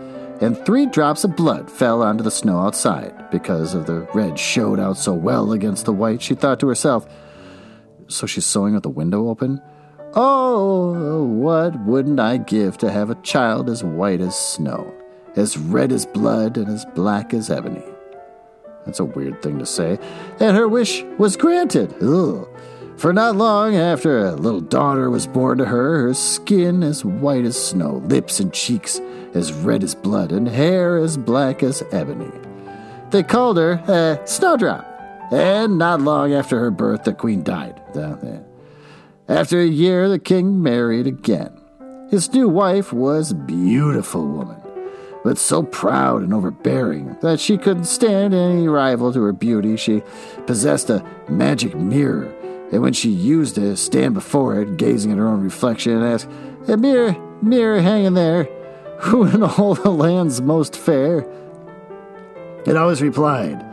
and 0.40 0.56
three 0.64 0.86
drops 0.86 1.24
of 1.24 1.34
blood 1.34 1.68
fell 1.68 2.00
onto 2.00 2.22
the 2.22 2.30
snow 2.30 2.60
outside. 2.60 3.30
Because 3.32 3.74
of 3.74 3.86
the 3.86 4.06
red 4.14 4.38
showed 4.38 4.78
out 4.78 4.96
so 4.96 5.12
well 5.12 5.52
against 5.52 5.86
the 5.86 5.92
white, 5.92 6.22
she 6.22 6.36
thought 6.36 6.60
to 6.60 6.68
herself, 6.68 7.04
So 8.06 8.26
she's 8.28 8.46
sewing 8.46 8.74
with 8.74 8.84
the 8.84 8.90
window 8.90 9.28
open? 9.28 9.60
Oh, 10.16 11.24
what 11.24 11.78
wouldn't 11.80 12.20
I 12.20 12.36
give 12.36 12.78
to 12.78 12.90
have 12.92 13.10
a 13.10 13.16
child 13.16 13.68
as 13.68 13.82
white 13.82 14.20
as 14.20 14.38
snow, 14.38 14.94
as 15.34 15.58
red 15.58 15.90
as 15.90 16.06
blood, 16.06 16.56
and 16.56 16.68
as 16.68 16.84
black 16.94 17.34
as 17.34 17.50
ebony? 17.50 17.82
That's 18.86 19.00
a 19.00 19.04
weird 19.04 19.42
thing 19.42 19.58
to 19.58 19.66
say. 19.66 19.98
And 20.38 20.56
her 20.56 20.68
wish 20.68 21.02
was 21.18 21.36
granted. 21.36 21.94
Ugh. 22.00 22.46
For 22.96 23.12
not 23.12 23.34
long 23.34 23.74
after 23.74 24.24
a 24.24 24.36
little 24.36 24.60
daughter 24.60 25.10
was 25.10 25.26
born 25.26 25.58
to 25.58 25.64
her, 25.64 26.02
her 26.02 26.14
skin 26.14 26.84
as 26.84 27.04
white 27.04 27.44
as 27.44 27.60
snow, 27.60 27.94
lips 28.06 28.38
and 28.38 28.52
cheeks 28.52 29.00
as 29.34 29.52
red 29.52 29.82
as 29.82 29.96
blood, 29.96 30.30
and 30.30 30.46
hair 30.46 30.96
as 30.96 31.16
black 31.16 31.64
as 31.64 31.82
ebony. 31.90 32.30
They 33.10 33.24
called 33.24 33.56
her 33.56 33.82
uh, 33.88 34.24
Snowdrop. 34.26 34.90
And 35.32 35.76
not 35.78 36.00
long 36.00 36.32
after 36.32 36.60
her 36.60 36.70
birth, 36.70 37.02
the 37.02 37.14
queen 37.14 37.42
died. 37.42 37.80
After 39.28 39.60
a 39.60 39.66
year, 39.66 40.08
the 40.08 40.18
king 40.18 40.62
married 40.62 41.06
again. 41.06 41.60
His 42.10 42.32
new 42.32 42.48
wife 42.48 42.92
was 42.92 43.30
a 43.30 43.34
beautiful 43.34 44.26
woman, 44.26 44.60
but 45.24 45.38
so 45.38 45.62
proud 45.62 46.22
and 46.22 46.34
overbearing 46.34 47.16
that 47.22 47.40
she 47.40 47.56
couldn't 47.56 47.84
stand 47.84 48.34
any 48.34 48.68
rival 48.68 49.12
to 49.12 49.22
her 49.22 49.32
beauty. 49.32 49.76
She 49.76 50.02
possessed 50.46 50.90
a 50.90 51.04
magic 51.28 51.74
mirror 51.74 52.32
and 52.74 52.82
when 52.82 52.92
she 52.92 53.08
used 53.08 53.54
to 53.54 53.76
stand 53.76 54.14
before 54.14 54.60
it, 54.60 54.76
gazing 54.76 55.12
at 55.12 55.18
her 55.18 55.28
own 55.28 55.42
reflection, 55.42 55.92
and 55.92 56.04
ask, 56.04 56.28
hey, 56.66 56.74
Mirror, 56.74 57.16
mirror 57.40 57.80
hanging 57.80 58.14
there, 58.14 58.44
who 58.98 59.26
in 59.26 59.44
all 59.44 59.76
the 59.76 59.90
land's 59.90 60.42
most 60.42 60.74
fair? 60.74 61.24
It 62.66 62.76
always 62.76 63.00
replied, 63.00 63.64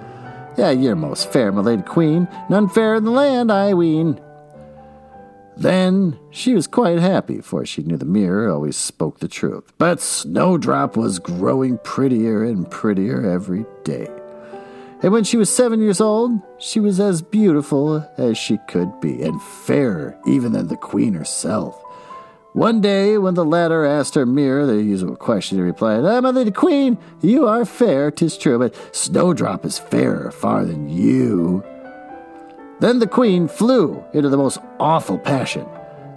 Yeah, 0.56 0.70
you're 0.70 0.96
most 0.96 1.32
fair, 1.32 1.52
my 1.52 1.62
lady 1.62 1.82
queen, 1.82 2.28
none 2.48 2.70
fairer 2.70 2.96
in 2.96 3.06
the 3.06 3.12
land, 3.12 3.52
I 3.52 3.74
ween. 3.74 4.22
Then 5.62 6.20
she 6.32 6.56
was 6.56 6.66
quite 6.66 6.98
happy, 6.98 7.40
for 7.40 7.64
she 7.68 7.84
knew 7.84 7.96
the 7.96 8.04
mirror 8.06 8.50
always 8.50 8.76
spoke 8.76 9.20
the 9.20 9.28
truth. 9.28 9.72
But 9.78 10.02
Snowdrop 10.02 10.98
was 10.98 11.20
growing 11.20 11.78
prettier 11.84 12.44
and 12.44 12.70
prettier 12.70 13.30
every 13.30 13.68
day. 13.84 14.08
And 15.04 15.12
when 15.12 15.24
she 15.24 15.38
was 15.38 15.54
seven 15.54 15.80
years 15.80 16.02
old, 16.02 16.42
she 16.58 16.80
was 16.80 17.00
as 17.00 17.22
beautiful 17.22 18.08
as 18.18 18.40
she 18.40 18.58
could 18.68 19.00
be, 19.02 19.22
and 19.22 19.40
fairer 19.40 20.18
even 20.26 20.54
than 20.54 20.68
the 20.68 20.78
queen 20.78 21.14
herself. 21.14 21.80
One 22.54 22.82
day, 22.82 23.20
when 23.20 23.36
the 23.36 23.46
latter 23.46 23.86
asked 23.86 24.16
her 24.16 24.26
mirror 24.26 24.66
the 24.66 24.82
usual 24.82 25.16
question, 25.16 25.60
he 25.60 25.64
replied, 25.64 26.04
Ah, 26.04 26.22
my 26.22 26.32
lady 26.32 26.52
queen, 26.52 26.98
you 27.22 27.48
are 27.48 27.66
fair, 27.66 28.10
'tis 28.10 28.36
true, 28.36 28.58
but 28.58 28.76
Snowdrop 28.96 29.64
is 29.64 29.78
fairer 29.78 30.32
far 30.32 30.66
than 30.66 30.90
you. 30.90 31.64
Then 32.82 32.98
the 32.98 33.06
queen 33.06 33.48
flew 33.48 34.04
into 34.12 34.28
the 34.30 34.38
most 34.38 34.58
awful 34.80 35.20
passion, 35.20 35.68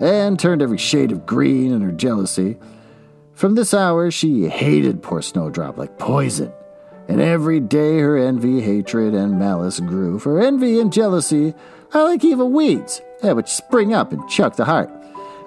and 0.00 0.38
turned 0.38 0.62
every 0.62 0.78
shade 0.78 1.12
of 1.12 1.26
green 1.26 1.70
in 1.72 1.82
her 1.82 1.92
jealousy. 1.92 2.56
From 3.34 3.54
this 3.54 3.74
hour, 3.74 4.10
she 4.10 4.48
hated 4.48 5.02
poor 5.02 5.20
Snowdrop 5.20 5.76
like 5.76 5.98
poison 5.98 6.50
And 7.06 7.20
every 7.20 7.60
day 7.60 7.98
her 7.98 8.16
envy, 8.16 8.62
hatred, 8.62 9.12
and 9.12 9.38
malice 9.38 9.78
grew. 9.78 10.18
For 10.18 10.40
envy 10.40 10.80
and 10.80 10.90
jealousy 10.90 11.52
are 11.92 12.04
like 12.04 12.24
evil 12.24 12.50
weeds, 12.50 13.02
which 13.20 13.48
spring 13.48 13.92
up 13.92 14.12
and 14.12 14.26
choke 14.30 14.56
the 14.56 14.64
heart. 14.64 14.90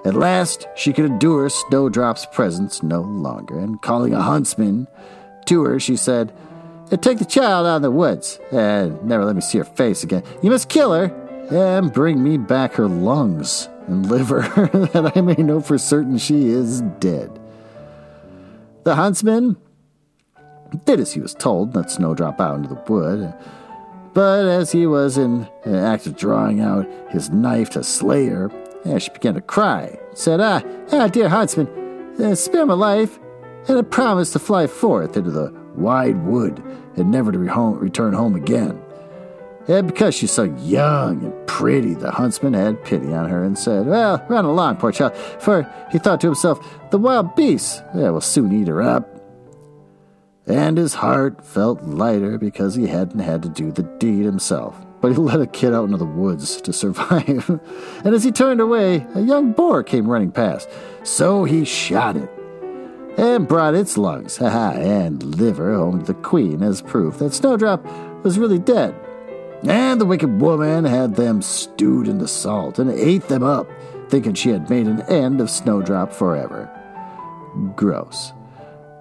At 0.04 0.14
last 0.14 0.68
she 0.76 0.92
could 0.92 1.06
endure 1.06 1.48
Snowdrop's 1.48 2.26
presence 2.26 2.80
no 2.84 3.00
longer, 3.00 3.58
and 3.58 3.82
calling 3.82 4.14
a 4.14 4.22
huntsman 4.22 4.86
to 5.46 5.64
her, 5.64 5.80
she 5.80 5.96
said, 5.96 6.32
Take 6.96 7.18
the 7.18 7.24
child 7.24 7.66
out 7.66 7.76
of 7.76 7.82
the 7.82 7.90
woods, 7.90 8.40
and 8.50 9.02
never 9.04 9.24
let 9.24 9.36
me 9.36 9.42
see 9.42 9.58
her 9.58 9.64
face 9.64 10.02
again. 10.02 10.22
You 10.42 10.50
must 10.50 10.68
kill 10.68 10.92
her, 10.92 11.06
and 11.50 11.92
bring 11.92 12.22
me 12.22 12.38
back 12.38 12.74
her 12.74 12.88
lungs 12.88 13.68
and 13.86 14.10
liver, 14.10 14.40
that 14.92 15.12
I 15.14 15.20
may 15.20 15.34
know 15.34 15.60
for 15.60 15.78
certain 15.78 16.18
she 16.18 16.48
is 16.48 16.80
dead. 16.98 17.38
The 18.84 18.94
huntsman 18.94 19.56
did 20.84 21.00
as 21.00 21.12
he 21.12 21.20
was 21.20 21.34
told, 21.34 21.74
let 21.74 21.90
Snowdrop 21.90 22.40
out 22.40 22.56
into 22.56 22.68
the 22.68 22.82
wood. 22.88 23.34
But 24.14 24.46
as 24.46 24.72
he 24.72 24.86
was 24.86 25.18
in 25.18 25.48
an 25.64 25.74
act 25.74 26.06
of 26.06 26.16
drawing 26.16 26.60
out 26.60 26.88
his 27.10 27.30
knife 27.30 27.70
to 27.70 27.84
slay 27.84 28.26
her, 28.26 28.50
she 28.98 29.10
began 29.10 29.34
to 29.34 29.40
cry. 29.40 29.98
Said, 30.14 30.40
Ah, 30.40 30.62
ah 30.92 31.08
dear 31.08 31.28
huntsman, 31.28 31.68
uh, 32.20 32.34
spare 32.34 32.66
my 32.66 32.74
life, 32.74 33.18
and 33.68 33.78
I 33.78 33.82
promise 33.82 34.32
to 34.32 34.38
fly 34.38 34.66
forth 34.66 35.16
into 35.16 35.30
the 35.30 35.57
wide 35.74 36.24
wood 36.24 36.62
and 36.96 37.10
never 37.10 37.32
to 37.32 37.46
home, 37.46 37.78
return 37.78 38.12
home 38.12 38.34
again. 38.34 38.80
And 39.68 39.86
because 39.86 40.14
she's 40.14 40.32
so 40.32 40.44
young 40.44 41.22
and 41.22 41.46
pretty, 41.46 41.92
the 41.92 42.10
huntsman 42.10 42.54
had 42.54 42.82
pity 42.84 43.12
on 43.12 43.28
her 43.28 43.44
and 43.44 43.58
said, 43.58 43.86
Well, 43.86 44.24
run 44.28 44.46
along, 44.46 44.76
poor 44.76 44.92
child. 44.92 45.14
For 45.14 45.70
he 45.92 45.98
thought 45.98 46.22
to 46.22 46.26
himself, 46.26 46.90
The 46.90 46.98
wild 46.98 47.36
beasts 47.36 47.82
yeah, 47.94 48.08
will 48.08 48.22
soon 48.22 48.50
eat 48.52 48.68
her 48.68 48.80
up. 48.80 49.14
And 50.46 50.78
his 50.78 50.94
heart 50.94 51.44
felt 51.44 51.82
lighter 51.82 52.38
because 52.38 52.74
he 52.74 52.86
hadn't 52.86 53.20
had 53.20 53.42
to 53.42 53.50
do 53.50 53.70
the 53.70 53.82
deed 53.82 54.24
himself. 54.24 54.74
But 55.02 55.12
he 55.12 55.18
let 55.18 55.42
a 55.42 55.46
kid 55.46 55.74
out 55.74 55.84
into 55.84 55.98
the 55.98 56.06
woods 56.06 56.62
to 56.62 56.72
survive. 56.72 57.48
and 58.04 58.14
as 58.14 58.24
he 58.24 58.32
turned 58.32 58.62
away, 58.62 59.06
a 59.14 59.20
young 59.20 59.52
boar 59.52 59.82
came 59.82 60.08
running 60.08 60.32
past. 60.32 60.70
So 61.02 61.44
he 61.44 61.66
shot 61.66 62.16
it 62.16 62.30
and 63.18 63.48
brought 63.48 63.74
its 63.74 63.98
lungs 63.98 64.38
and 64.40 65.22
liver 65.40 65.74
home 65.74 65.98
to 65.98 66.06
the 66.06 66.14
queen 66.20 66.62
as 66.62 66.80
proof 66.80 67.18
that 67.18 67.34
Snowdrop 67.34 67.84
was 68.22 68.38
really 68.38 68.60
dead. 68.60 68.94
And 69.64 70.00
the 70.00 70.06
wicked 70.06 70.40
woman 70.40 70.84
had 70.84 71.16
them 71.16 71.42
stewed 71.42 72.06
into 72.06 72.28
salt 72.28 72.78
and 72.78 72.88
ate 72.88 73.26
them 73.26 73.42
up, 73.42 73.68
thinking 74.08 74.34
she 74.34 74.50
had 74.50 74.70
made 74.70 74.86
an 74.86 75.02
end 75.02 75.40
of 75.40 75.50
Snowdrop 75.50 76.12
forever. 76.12 76.70
Gross. 77.74 78.32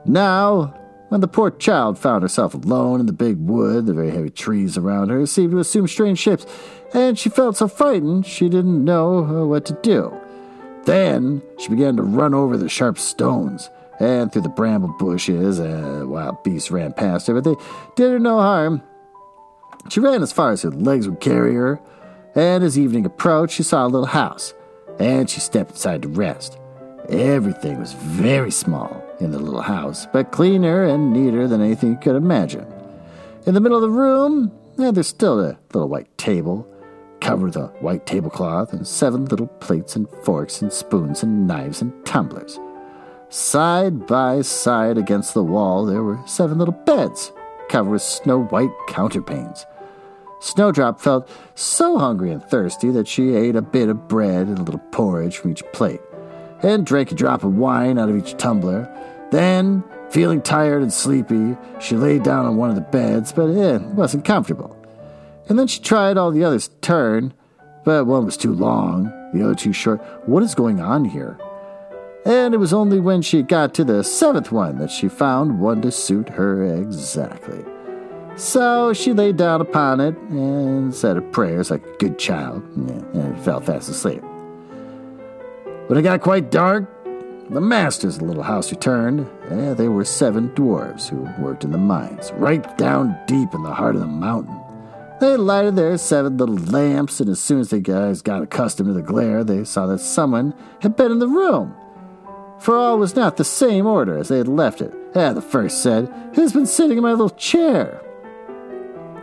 Now, 0.03 0.73
when 1.09 1.21
the 1.21 1.27
poor 1.27 1.51
child 1.51 1.99
found 1.99 2.23
herself 2.23 2.55
alone 2.55 2.99
in 2.99 3.05
the 3.05 3.13
big 3.13 3.37
wood, 3.37 3.85
the 3.85 3.93
very 3.93 4.09
heavy 4.09 4.31
trees 4.31 4.79
around 4.79 5.09
her 5.09 5.27
seemed 5.27 5.51
to 5.51 5.59
assume 5.59 5.87
strange 5.87 6.17
shapes, 6.17 6.47
and 6.91 7.19
she 7.19 7.29
felt 7.29 7.55
so 7.55 7.67
frightened 7.67 8.25
she 8.25 8.49
didn't 8.49 8.83
know 8.83 9.45
what 9.45 9.63
to 9.65 9.73
do. 9.83 10.11
Then 10.85 11.43
she 11.59 11.69
began 11.69 11.97
to 11.97 12.03
run 12.03 12.33
over 12.33 12.57
the 12.57 12.67
sharp 12.67 12.97
stones 12.97 13.69
and 13.99 14.31
through 14.31 14.43
the 14.43 14.49
bramble 14.49 14.93
bushes. 14.99 15.59
Uh, 15.59 16.03
wild 16.05 16.43
beasts 16.43 16.71
ran 16.71 16.93
past 16.93 17.27
her, 17.27 17.33
but 17.33 17.43
they 17.43 17.55
did 17.95 18.11
her 18.11 18.19
no 18.19 18.39
harm. 18.39 18.81
She 19.89 19.99
ran 19.99 20.21
as 20.21 20.31
far 20.31 20.51
as 20.51 20.63
her 20.63 20.71
legs 20.71 21.07
would 21.07 21.19
carry 21.19 21.53
her, 21.55 21.79
and 22.35 22.63
as 22.63 22.77
evening 22.77 23.05
approached, 23.05 23.55
she 23.55 23.63
saw 23.63 23.85
a 23.85 23.87
little 23.87 24.07
house, 24.07 24.53
and 24.99 25.29
she 25.29 25.39
stepped 25.39 25.71
inside 25.71 26.01
to 26.01 26.09
rest. 26.09 26.57
Everything 27.09 27.79
was 27.79 27.93
very 27.93 28.51
small 28.51 29.01
in 29.19 29.31
the 29.31 29.39
little 29.39 29.61
house, 29.61 30.05
but 30.11 30.31
cleaner 30.31 30.83
and 30.83 31.13
neater 31.13 31.47
than 31.47 31.61
anything 31.61 31.91
you 31.91 31.97
could 31.97 32.15
imagine. 32.15 32.65
In 33.45 33.53
the 33.53 33.61
middle 33.61 33.77
of 33.77 33.81
the 33.81 33.89
room, 33.89 34.51
yeah, 34.77 34.91
there's 34.91 35.07
still 35.07 35.39
a 35.39 35.57
little 35.73 35.87
white 35.87 36.15
table, 36.17 36.67
covered 37.21 37.45
with 37.45 37.55
a 37.55 37.67
white 37.79 38.05
tablecloth, 38.05 38.73
and 38.73 38.85
seven 38.85 39.25
little 39.25 39.47
plates 39.47 39.95
and 39.95 40.07
forks 40.23 40.61
and 40.61 40.71
spoons 40.71 41.23
and 41.23 41.47
knives 41.47 41.81
and 41.81 41.93
tumblers. 42.05 42.59
Side 43.29 44.07
by 44.07 44.41
side 44.41 44.97
against 44.97 45.33
the 45.33 45.43
wall, 45.43 45.85
there 45.85 46.01
were 46.01 46.19
seven 46.25 46.59
little 46.59 46.73
beds, 46.73 47.33
covered 47.67 47.91
with 47.91 48.01
snow 48.01 48.43
white 48.43 48.71
counterpanes. 48.87 49.65
Snowdrop 50.39 51.01
felt 51.01 51.29
so 51.53 51.97
hungry 51.97 52.31
and 52.31 52.41
thirsty 52.41 52.89
that 52.91 53.07
she 53.07 53.35
ate 53.35 53.57
a 53.57 53.61
bit 53.61 53.89
of 53.89 54.07
bread 54.07 54.47
and 54.47 54.59
a 54.59 54.63
little 54.63 54.79
porridge 54.91 55.37
from 55.37 55.51
each 55.51 55.63
plate, 55.73 55.99
and 56.63 56.85
drank 56.85 57.11
a 57.11 57.15
drop 57.15 57.43
of 57.43 57.57
wine 57.57 57.99
out 57.99 58.07
of 58.07 58.15
each 58.15 58.37
tumbler. 58.37 58.89
Then, 59.31 59.83
feeling 60.09 60.41
tired 60.41 60.81
and 60.81 60.93
sleepy, 60.93 61.57
she 61.81 61.97
lay 61.97 62.19
down 62.19 62.45
on 62.45 62.55
one 62.55 62.69
of 62.69 62.75
the 62.75 62.81
beds, 62.81 63.33
but 63.33 63.49
it 63.49 63.81
wasn't 63.81 64.23
comfortable. 64.23 64.73
And 65.49 65.59
then 65.59 65.67
she 65.67 65.81
tried 65.81 66.15
all 66.15 66.31
the 66.31 66.45
others' 66.45 66.69
turn, 66.79 67.33
but 67.83 68.05
one 68.05 68.23
was 68.23 68.37
too 68.37 68.53
long, 68.53 69.11
the 69.33 69.43
other 69.43 69.55
too 69.55 69.73
short. 69.73 70.01
What 70.29 70.43
is 70.43 70.55
going 70.55 70.79
on 70.79 71.03
here? 71.03 71.37
And 72.27 72.53
it 72.53 72.57
was 72.57 72.73
only 72.73 72.99
when 72.99 73.21
she 73.21 73.41
got 73.41 73.73
to 73.75 73.85
the 73.85 74.03
seventh 74.03 74.51
one 74.51 74.79
that 74.79 74.91
she 74.91 75.07
found 75.07 75.61
one 75.61 75.81
to 75.83 75.91
suit 75.93 76.27
her 76.27 76.61
exactly. 76.65 77.63
So 78.35 78.91
she 78.91 79.13
lay 79.13 79.31
down 79.31 79.61
upon 79.61 80.01
it 80.01 80.13
and 80.29 80.93
said 80.93 81.15
her 81.15 81.21
prayers 81.21 81.71
like 81.71 81.85
a 81.85 81.97
good 81.99 82.19
child 82.19 82.63
and 82.75 83.39
fell 83.45 83.61
fast 83.61 83.87
asleep. 83.87 84.21
When 85.87 85.97
it 85.97 86.01
got 86.01 86.19
quite 86.19 86.51
dark, 86.51 86.89
the 87.49 87.61
masters 87.61 88.15
of 88.15 88.19
the 88.19 88.25
little 88.25 88.43
house 88.43 88.71
returned. 88.71 89.25
and 89.49 89.77
they 89.77 89.87
were 89.87 90.03
seven 90.03 90.53
dwarfs 90.53 91.07
who 91.07 91.29
worked 91.39 91.63
in 91.63 91.71
the 91.71 91.77
mines, 91.77 92.33
right 92.33 92.77
down 92.77 93.17
deep 93.25 93.53
in 93.53 93.63
the 93.63 93.73
heart 93.73 93.95
of 93.95 94.01
the 94.01 94.07
mountain. 94.07 94.59
They 95.21 95.37
lighted 95.37 95.77
their 95.77 95.97
seven 95.97 96.35
little 96.35 96.57
lamps, 96.57 97.21
and 97.21 97.29
as 97.29 97.39
soon 97.39 97.61
as 97.61 97.69
the 97.69 97.79
guys 97.79 98.21
got 98.21 98.43
accustomed 98.43 98.89
to 98.89 98.93
the 98.93 99.01
glare, 99.01 99.45
they 99.45 99.63
saw 99.63 99.87
that 99.87 99.99
someone 99.99 100.53
had 100.81 100.97
been 100.97 101.13
in 101.13 101.19
the 101.19 101.29
room. 101.29 101.73
For 102.59 102.75
all 102.77 102.97
was 102.97 103.15
not 103.15 103.37
the 103.37 103.43
same 103.43 103.85
order 103.85 104.17
as 104.17 104.29
they 104.29 104.37
had 104.37 104.47
left 104.47 104.81
it. 104.81 104.93
Ah, 105.15 105.33
the 105.33 105.41
first 105.41 105.81
said, 105.81 106.11
Who's 106.33 106.53
been 106.53 106.65
sitting 106.65 106.97
in 106.97 107.03
my 107.03 107.11
little 107.11 107.29
chair? 107.31 108.01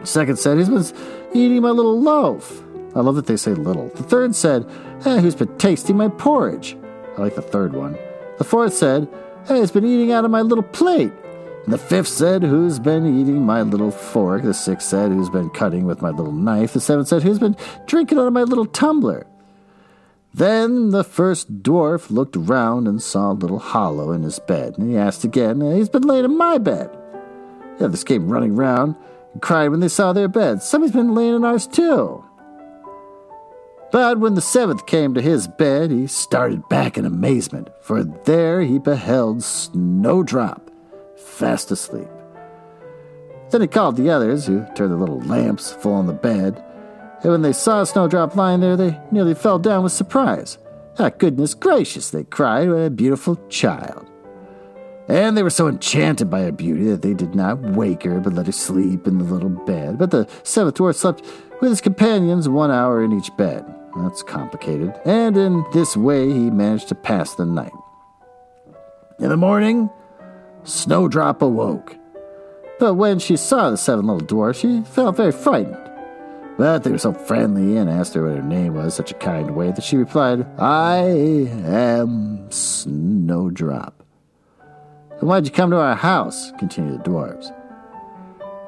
The 0.01 0.07
second 0.07 0.39
said, 0.39 0.57
Who's 0.57 0.93
been 0.93 1.01
eating 1.35 1.63
my 1.63 1.71
little 1.71 2.01
loaf? 2.01 2.63
I 2.95 3.01
love 3.01 3.17
that 3.17 3.27
they 3.27 3.37
say 3.37 3.55
little. 3.55 3.89
The 3.89 4.05
third 4.05 4.35
said, 4.35 4.69
eh, 5.05 5.21
Who's 5.21 5.35
been 5.35 5.57
tasting 5.59 5.97
my 5.97 6.09
porridge? 6.09 6.77
I 7.17 7.21
like 7.21 7.35
the 7.35 7.43
third 7.43 7.75
one. 7.75 7.99
The 8.39 8.45
fourth 8.45 8.75
said, 8.75 9.09
Hey, 9.47 9.59
who's 9.59 9.71
been 9.71 9.85
eating 9.85 10.13
out 10.13 10.25
of 10.25 10.31
my 10.31 10.41
little 10.41 10.65
plate? 10.65 11.13
And 11.65 11.73
the 11.73 11.79
fifth 11.79 12.09
said, 12.09 12.43
Who's 12.43 12.79
been 12.79 13.07
eating 13.21 13.43
my 13.43 13.63
little 13.63 13.91
fork? 13.91 14.43
The 14.43 14.55
sixth 14.55 14.89
said, 14.89 15.11
Who's 15.11 15.31
been 15.31 15.51
cutting 15.51 15.87
with 15.87 16.03
my 16.03 16.11
little 16.11 16.33
knife? 16.33 16.73
The 16.73 16.81
seventh 16.81 17.09
said, 17.09 17.23
Who's 17.23 17.39
been 17.39 17.57
drinking 17.87 18.19
out 18.19 18.27
of 18.27 18.33
my 18.33 18.43
little 18.43 18.67
tumbler? 18.67 19.27
Then 20.35 20.91
the 20.91 21.05
first 21.05 21.63
dwarf 21.63 22.11
looked 22.11 22.35
round 22.35 22.89
and 22.89 23.01
saw 23.01 23.31
a 23.31 23.35
little 23.35 23.61
hollow 23.61 24.11
in 24.11 24.25
his 24.25 24.41
bed, 24.41 24.77
and 24.77 24.91
he 24.91 24.97
asked 24.97 25.23
again, 25.23 25.63
eh, 25.63 25.77
He's 25.77 25.89
been 25.89 26.03
laid 26.03 26.25
in 26.25 26.37
my 26.37 26.59
bed. 26.59 26.91
The 27.79 27.85
others 27.85 28.03
came 28.03 28.29
running 28.29 28.57
round 28.57 28.97
and 29.33 29.41
cried 29.41 29.69
when 29.69 29.79
they 29.79 29.89
saw 29.89 30.13
their 30.13 30.27
beds, 30.27 30.65
Somebody's 30.65 30.97
been 30.97 31.15
laying 31.15 31.37
in 31.37 31.45
ours 31.45 31.69
too. 31.69 32.25
But 33.93 34.19
when 34.19 34.35
the 34.35 34.41
seventh 34.41 34.87
came 34.87 35.15
to 35.15 35.23
his 35.23 35.47
bed, 35.47 35.93
he 35.93 36.09
started 36.09 36.69
back 36.69 36.99
in 36.99 37.05
amazement, 37.05 37.69
for 37.81 38.03
there 38.03 38.61
he 38.61 38.81
beheld 38.81 39.45
Snowdrop, 39.45 40.69
fast 41.17 41.71
asleep. 41.71 42.09
Then 43.51 43.61
he 43.61 43.69
called 43.69 43.97
the 43.97 44.11
others, 44.11 44.47
who 44.47 44.67
turned 44.75 44.91
their 44.91 44.99
little 44.99 45.21
lamps 45.21 45.75
full 45.75 45.93
on 45.93 46.09
the 46.09 46.13
bed, 46.13 46.64
and 47.25 47.33
when 47.33 47.43
they 47.43 47.55
saw 47.55 47.83
Snowdrop 47.85 48.37
lying 48.37 48.61
there, 48.61 48.77
they 48.77 49.01
nearly 49.11 49.35
fell 49.35 49.59
down 49.59 49.83
with 49.83 49.93
surprise. 49.93 50.59
Ah, 50.99 51.09
goodness 51.09 51.55
gracious, 51.55 52.11
they 52.11 52.23
cried, 52.23 52.69
what 52.69 52.77
a 52.77 52.91
beautiful 52.91 53.37
child. 53.49 54.07
And 55.09 55.35
they 55.35 55.43
were 55.43 55.51
so 55.51 55.67
enchanted 55.67 56.29
by 56.29 56.43
her 56.43 56.53
beauty 56.53 56.85
that 56.85 57.01
they 57.01 57.15
did 57.15 57.35
not 57.35 57.59
wake 57.61 58.03
her, 58.03 58.21
but 58.21 58.35
let 58.35 58.45
her 58.45 58.53
sleep 58.53 59.07
in 59.07 59.17
the 59.17 59.25
little 59.25 59.49
bed. 59.49 59.99
But 59.99 60.11
the 60.11 60.29
seventh 60.43 60.77
dwarf 60.77 60.97
slept 60.97 61.23
with 61.63 61.71
his 61.71 61.81
companions 61.81 62.47
one 62.47 62.71
hour 62.71 63.03
in 63.03 63.13
each 63.13 63.35
bed. 63.39 63.65
That's 63.97 64.23
complicated. 64.23 64.95
And 65.07 65.37
in 65.37 65.65
this 65.73 65.97
way 65.97 66.27
he 66.29 66.51
managed 66.51 66.89
to 66.89 66.95
pass 66.95 67.35
the 67.35 67.47
night. 67.47 67.73
In 69.19 69.31
the 69.31 69.37
morning, 69.37 69.89
Snowdrop 70.65 71.41
awoke. 71.41 71.97
But 72.79 72.95
when 72.95 73.19
she 73.19 73.37
saw 73.39 73.71
the 73.71 73.79
seven 73.79 74.07
little 74.07 74.27
dwarfs, 74.27 74.61
she 74.61 74.83
felt 74.83 75.17
very 75.17 75.33
frightened. 75.33 75.84
But 76.57 76.85
they 76.85 76.91
were 76.93 76.99
so 76.99 77.13
friendly 77.13 77.77
and 77.77 77.91
asked 77.91 78.15
her 78.15 78.23
what 78.27 78.37
her 78.37 78.43
name 78.43 78.75
was 78.75 78.95
such 78.95 79.11
a 79.11 79.15
kind 79.15 79.57
way 79.57 79.73
that 79.73 79.83
she 79.83 79.97
replied, 79.97 80.47
I 80.59 80.99
am 81.67 82.49
Snowdrop. 82.51 84.03
And 85.19 85.29
why'd 85.29 85.47
you 85.47 85.51
come 85.53 85.71
to 85.71 85.79
our 85.81 85.97
house? 85.97 86.53
continued 86.59 87.01
the 87.01 87.05
dwarfs. 87.05 87.51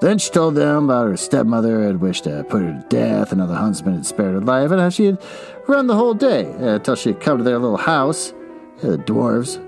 Then 0.00 0.18
she 0.18 0.30
told 0.30 0.56
them 0.56 0.84
about 0.84 1.06
her 1.06 1.16
stepmother 1.16 1.84
had 1.84 2.00
wished 2.00 2.24
to 2.24 2.44
put 2.48 2.60
her 2.62 2.72
to 2.72 2.86
death, 2.88 3.32
and 3.32 3.40
another 3.40 3.54
huntsman 3.58 3.94
had 3.94 4.06
spared 4.06 4.34
her 4.34 4.40
life, 4.40 4.70
and 4.70 4.80
how 4.80 4.88
she 4.90 5.06
had 5.06 5.22
run 5.68 5.86
the 5.86 5.94
whole 5.94 6.12
day 6.12 6.44
uh, 6.60 6.74
until 6.74 6.96
she 6.96 7.10
had 7.10 7.20
come 7.20 7.38
to 7.38 7.44
their 7.44 7.58
little 7.58 7.78
house. 7.78 8.32
Uh, 8.82 8.88
the 8.90 8.98
dwarves, 8.98 9.58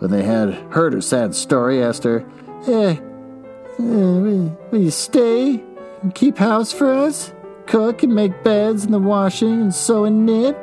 when 0.00 0.10
they 0.10 0.22
had 0.24 0.52
heard 0.72 0.92
her 0.92 1.00
sad 1.00 1.34
story, 1.34 1.82
asked 1.82 2.04
her, 2.04 2.24
Eh, 2.66 2.96
Uh, 2.98 3.82
will, 3.82 4.58
will 4.70 4.80
you 4.80 4.90
stay 4.90 5.62
and 6.02 6.14
keep 6.14 6.36
house 6.36 6.72
for 6.72 6.92
us? 6.92 7.32
Cook 7.68 8.02
and 8.02 8.14
make 8.14 8.42
beds 8.42 8.84
and 8.84 8.94
the 8.94 8.98
washing 8.98 9.60
and 9.60 9.74
sew 9.74 10.04
and 10.04 10.24
knit? 10.24 10.56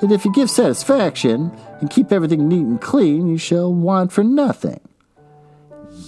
And 0.00 0.10
if 0.10 0.24
you 0.24 0.32
give 0.32 0.50
satisfaction 0.50 1.52
and 1.80 1.90
keep 1.90 2.10
everything 2.10 2.48
neat 2.48 2.64
and 2.64 2.80
clean, 2.80 3.28
you 3.28 3.36
shall 3.36 3.72
want 3.72 4.12
for 4.12 4.24
nothing. 4.24 4.80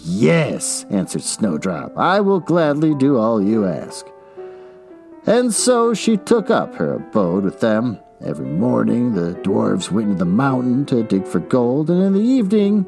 Yes, 0.05 0.87
answered 0.89 1.23
Snowdrop, 1.23 1.97
I 1.97 2.21
will 2.21 2.41
gladly 2.41 2.95
do 2.95 3.19
all 3.19 3.43
you 3.43 3.67
ask. 3.67 4.07
And 5.27 5.53
so 5.53 5.93
she 5.93 6.17
took 6.17 6.49
up 6.49 6.75
her 6.77 6.95
abode 6.95 7.45
with 7.45 7.61
them. 7.61 7.99
Every 8.25 8.47
morning 8.47 9.15
the 9.15 9.35
dwarfs 9.43 9.93
went 9.93 10.09
into 10.09 10.19
the 10.21 10.25
mountain 10.25 10.87
to 10.87 11.03
dig 11.03 11.27
for 11.27 11.41
gold, 11.41 11.91
and 11.91 12.03
in 12.03 12.15
the 12.15 12.21
evening, 12.21 12.85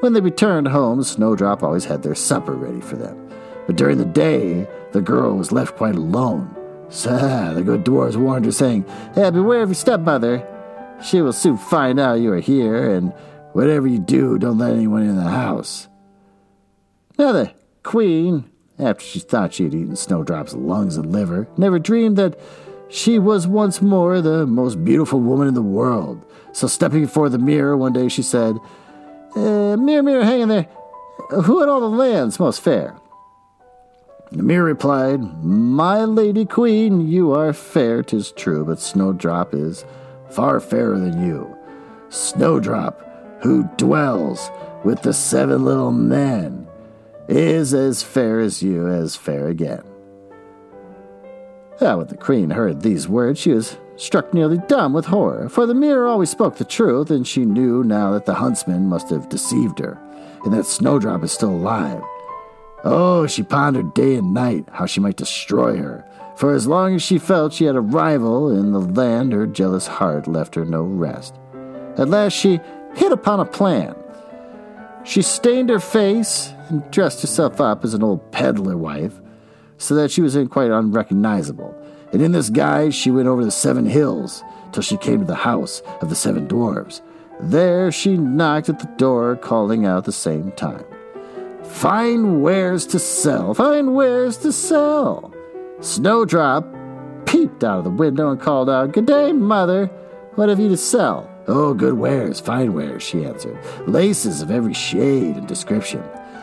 when 0.00 0.12
they 0.12 0.20
returned 0.20 0.68
home, 0.68 1.02
Snowdrop 1.02 1.62
always 1.62 1.86
had 1.86 2.02
their 2.02 2.14
supper 2.14 2.52
ready 2.52 2.82
for 2.82 2.96
them. 2.96 3.30
But 3.66 3.76
during 3.76 3.96
the 3.96 4.04
day, 4.04 4.68
the 4.92 5.00
girl 5.00 5.34
was 5.34 5.50
left 5.50 5.76
quite 5.76 5.94
alone. 5.94 6.54
So 6.90 7.54
the 7.54 7.62
good 7.62 7.84
dwarfs 7.84 8.16
warned 8.16 8.44
her, 8.46 8.52
saying, 8.52 8.86
hey, 9.14 9.30
Beware 9.30 9.62
of 9.62 9.68
your 9.68 9.74
stepmother. 9.74 10.46
She 11.02 11.20
will 11.20 11.32
soon 11.32 11.58
find 11.58 12.00
out 12.00 12.14
you 12.14 12.32
are 12.32 12.40
here, 12.40 12.92
and 12.92 13.12
whatever 13.52 13.86
you 13.86 13.98
do, 13.98 14.38
don't 14.38 14.58
let 14.58 14.72
anyone 14.72 15.02
in 15.02 15.16
the 15.16 15.30
house. 15.30 15.88
Now 17.18 17.32
the 17.32 17.52
queen, 17.82 18.50
after 18.78 19.04
she 19.04 19.20
thought 19.20 19.54
she 19.54 19.64
had 19.64 19.74
eaten 19.74 19.96
Snowdrop's 19.96 20.54
lungs 20.54 20.96
and 20.96 21.12
liver, 21.12 21.48
never 21.56 21.78
dreamed 21.78 22.16
that 22.16 22.38
she 22.88 23.18
was 23.18 23.46
once 23.46 23.82
more 23.82 24.20
the 24.20 24.46
most 24.46 24.82
beautiful 24.84 25.20
woman 25.20 25.48
in 25.48 25.54
the 25.54 25.62
world. 25.62 26.24
So 26.52 26.66
stepping 26.66 27.02
before 27.02 27.28
the 27.28 27.38
mirror 27.38 27.76
one 27.76 27.92
day, 27.92 28.08
she 28.08 28.22
said, 28.22 28.56
uh, 29.36 29.76
Mirror, 29.76 30.02
mirror, 30.02 30.24
hanging 30.24 30.48
there, 30.48 30.68
who 31.30 31.62
in 31.62 31.68
all 31.68 31.80
the 31.80 31.86
land's 31.86 32.40
most 32.40 32.60
fair? 32.60 32.96
The 34.30 34.42
mirror 34.42 34.64
replied, 34.64 35.42
My 35.42 36.04
lady 36.04 36.44
queen, 36.44 37.08
you 37.08 37.32
are 37.32 37.52
fair, 37.54 38.02
tis 38.02 38.30
true, 38.30 38.64
but 38.64 38.78
Snowdrop 38.78 39.54
is 39.54 39.86
far 40.28 40.60
fairer 40.60 40.98
than 40.98 41.26
you. 41.26 41.56
Snowdrop, 42.10 43.40
who 43.42 43.64
dwells 43.78 44.50
with 44.84 45.00
the 45.02 45.14
seven 45.14 45.64
little 45.64 45.92
men, 45.92 46.66
is 47.28 47.72
as 47.72 48.02
fair 48.02 48.40
as 48.40 48.62
you, 48.62 48.86
as 48.86 49.16
fair 49.16 49.48
again. 49.48 49.82
Now, 51.80 51.98
when 51.98 52.08
the 52.08 52.16
queen 52.16 52.50
heard 52.50 52.82
these 52.82 53.08
words, 53.08 53.40
she 53.40 53.52
was 53.52 53.78
struck 53.96 54.34
nearly 54.34 54.58
dumb 54.68 54.92
with 54.92 55.06
horror, 55.06 55.48
for 55.48 55.64
the 55.64 55.74
mirror 55.74 56.06
always 56.06 56.30
spoke 56.30 56.56
the 56.56 56.64
truth, 56.64 57.10
and 57.10 57.26
she 57.26 57.46
knew 57.46 57.82
now 57.82 58.10
that 58.12 58.26
the 58.26 58.34
huntsman 58.34 58.88
must 58.88 59.08
have 59.08 59.28
deceived 59.30 59.78
her, 59.78 59.98
and 60.44 60.52
that 60.52 60.66
Snowdrop 60.66 61.22
is 61.22 61.32
still 61.32 61.50
alive. 61.50 62.02
Oh, 62.84 63.26
she 63.26 63.42
pondered 63.42 63.94
day 63.94 64.16
and 64.16 64.32
night 64.32 64.66
how 64.70 64.86
she 64.86 65.00
might 65.00 65.16
destroy 65.16 65.76
her, 65.76 66.04
for 66.36 66.54
as 66.54 66.66
long 66.66 66.94
as 66.94 67.02
she 67.02 67.18
felt 67.18 67.52
she 67.52 67.64
had 67.64 67.74
a 67.74 67.80
rival 67.80 68.56
in 68.56 68.72
the 68.72 68.78
land, 68.78 69.32
her 69.32 69.46
jealous 69.46 69.86
heart 69.86 70.28
left 70.28 70.54
her 70.54 70.64
no 70.64 70.82
rest. 70.82 71.34
At 71.96 72.08
last 72.08 72.34
she 72.34 72.60
hit 72.94 73.10
upon 73.10 73.40
a 73.40 73.44
plan. 73.44 73.96
She 75.04 75.22
stained 75.22 75.70
her 75.70 75.80
face 75.80 76.52
and 76.68 76.88
dressed 76.92 77.22
herself 77.22 77.60
up 77.60 77.84
as 77.84 77.94
an 77.94 78.04
old 78.04 78.30
peddler 78.30 78.76
wife, 78.76 79.14
so 79.78 79.94
that 79.96 80.10
she 80.10 80.20
was 80.20 80.36
quite 80.50 80.70
unrecognizable. 80.70 81.74
And 82.12 82.22
in 82.22 82.32
this 82.32 82.50
guise 82.50 82.94
she 82.94 83.10
went 83.10 83.28
over 83.28 83.44
the 83.44 83.50
seven 83.50 83.86
hills 83.86 84.44
till 84.72 84.82
she 84.82 84.96
came 84.96 85.20
to 85.20 85.26
the 85.26 85.34
house 85.34 85.82
of 86.00 86.08
the 86.10 86.14
seven 86.14 86.46
dwarfs. 86.46 87.02
There 87.40 87.90
she 87.90 88.16
knocked 88.16 88.68
at 88.68 88.78
the 88.78 88.90
door, 88.96 89.36
calling 89.36 89.86
out 89.86 89.98
at 89.98 90.04
the 90.04 90.12
same 90.12 90.52
time. 90.52 90.84
Fine 91.68 92.40
wares 92.40 92.86
to 92.86 92.98
sell, 92.98 93.54
fine 93.54 93.94
wares 93.94 94.36
to 94.38 94.52
sell. 94.52 95.32
Snowdrop 95.80 96.66
peeped 97.24 97.62
out 97.62 97.78
of 97.78 97.84
the 97.84 97.90
window 97.90 98.30
and 98.30 98.40
called 98.40 98.68
out, 98.68 98.92
Good 98.92 99.06
day, 99.06 99.32
mother. 99.32 99.86
What 100.34 100.48
have 100.48 100.58
you 100.58 100.68
to 100.70 100.76
sell? 100.76 101.30
Oh, 101.46 101.74
good 101.74 101.94
wares, 101.94 102.40
fine 102.40 102.74
wares, 102.74 103.02
she 103.02 103.24
answered. 103.24 103.58
Laces 103.86 104.42
of 104.42 104.50
every 104.50 104.74
shade 104.74 105.36
and 105.36 105.46
description. 105.46 106.02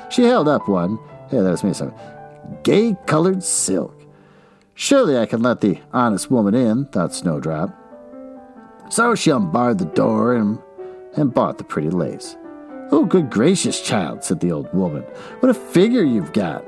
She 0.09 0.23
held 0.23 0.47
up 0.47 0.69
one. 0.69 0.99
Hey, 1.29 1.41
that 1.41 1.51
was 1.51 1.63
me. 1.63 1.73
Some 1.73 1.93
gay 2.63 2.95
colored 3.05 3.43
silk. 3.43 3.93
Surely 4.73 5.17
I 5.17 5.25
can 5.25 5.41
let 5.41 5.61
the 5.61 5.79
honest 5.91 6.29
woman 6.31 6.53
in, 6.53 6.85
thought 6.85 7.13
Snowdrop. 7.13 7.75
So 8.89 9.15
she 9.15 9.31
unbarred 9.31 9.79
the 9.79 9.85
door 9.85 10.35
and, 10.35 10.59
and 11.17 11.33
bought 11.33 11.57
the 11.57 11.63
pretty 11.63 11.89
lace. 11.89 12.37
Oh, 12.91 13.05
good 13.05 13.29
gracious, 13.29 13.81
child, 13.81 14.23
said 14.23 14.39
the 14.39 14.51
old 14.51 14.71
woman. 14.73 15.03
What 15.39 15.49
a 15.49 15.53
figure 15.53 16.03
you've 16.03 16.33
got. 16.33 16.63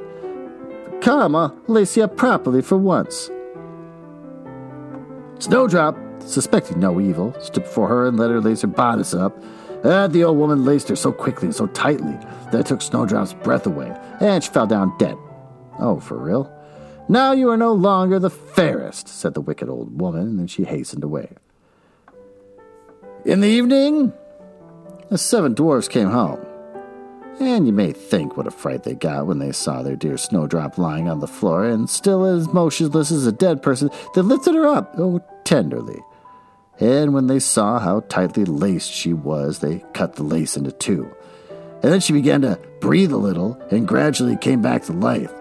Come, 1.01 1.35
I'll 1.35 1.55
lace 1.67 1.95
you 1.95 2.03
up 2.03 2.17
properly 2.17 2.61
for 2.61 2.77
once. 2.77 3.29
Snowdrop, 5.39 5.95
suspecting 6.21 6.79
no 6.79 6.99
evil, 6.99 7.35
stood 7.39 7.63
before 7.63 7.87
her 7.87 8.07
and 8.07 8.17
let 8.17 8.31
her 8.31 8.41
lace 8.41 8.61
her 8.61 8.67
bodice 8.67 9.13
up. 9.13 9.37
And 9.83 10.11
the 10.11 10.23
old 10.23 10.37
woman 10.37 10.65
laced 10.65 10.89
her 10.89 10.95
so 10.95 11.11
quickly 11.11 11.45
and 11.45 11.55
so 11.55 11.67
tightly 11.67 12.17
that 12.51 12.61
it 12.61 12.65
took 12.65 12.81
Snowdrop's 12.81 13.33
breath 13.33 13.67
away, 13.67 13.95
and 14.19 14.43
she 14.43 14.49
fell 14.49 14.65
down 14.65 14.97
dead. 14.97 15.15
Oh, 15.79 15.99
for 15.99 16.17
real? 16.17 16.51
Now 17.07 17.31
you 17.31 17.49
are 17.49 17.57
no 17.57 17.71
longer 17.73 18.17
the 18.17 18.31
fairest, 18.31 19.07
said 19.07 19.35
the 19.35 19.41
wicked 19.41 19.69
old 19.69 20.01
woman, 20.01 20.21
and 20.21 20.39
then 20.39 20.47
she 20.47 20.63
hastened 20.63 21.03
away. 21.03 21.29
In 23.23 23.39
the 23.39 23.47
evening, 23.47 24.11
the 25.09 25.17
seven 25.17 25.53
dwarfs 25.53 25.87
came 25.87 26.09
home. 26.09 26.45
And 27.39 27.67
you 27.67 27.73
may 27.73 27.91
think 27.91 28.35
what 28.35 28.47
a 28.47 28.51
fright 28.51 28.83
they 28.83 28.95
got 28.95 29.27
when 29.27 29.37
they 29.39 29.51
saw 29.51 29.83
their 29.83 29.95
dear 29.95 30.17
Snowdrop 30.17 30.77
lying 30.77 31.07
on 31.07 31.19
the 31.19 31.27
floor, 31.27 31.65
and 31.65 31.89
still 31.89 32.25
as 32.25 32.51
motionless 32.51 33.11
as 33.11 33.27
a 33.27 33.31
dead 33.31 33.61
person, 33.61 33.91
they 34.15 34.21
lifted 34.21 34.55
her 34.55 34.65
up, 34.65 34.95
oh, 34.97 35.21
tenderly. 35.43 36.01
And 36.79 37.13
when 37.13 37.27
they 37.27 37.39
saw 37.39 37.79
how 37.79 38.01
tightly 38.01 38.45
laced 38.45 38.91
she 38.91 39.13
was, 39.13 39.59
they 39.59 39.83
cut 39.93 40.15
the 40.15 40.23
lace 40.23 40.57
into 40.57 40.71
two. 40.71 41.11
And 41.83 41.93
then 41.93 41.99
she 41.99 42.13
began 42.13 42.41
to 42.41 42.59
breathe 42.81 43.11
a 43.11 43.17
little 43.17 43.59
and 43.69 43.87
gradually 43.87 44.35
came 44.35 44.61
back 44.61 44.83
to 44.83 44.93
life. 44.93 45.31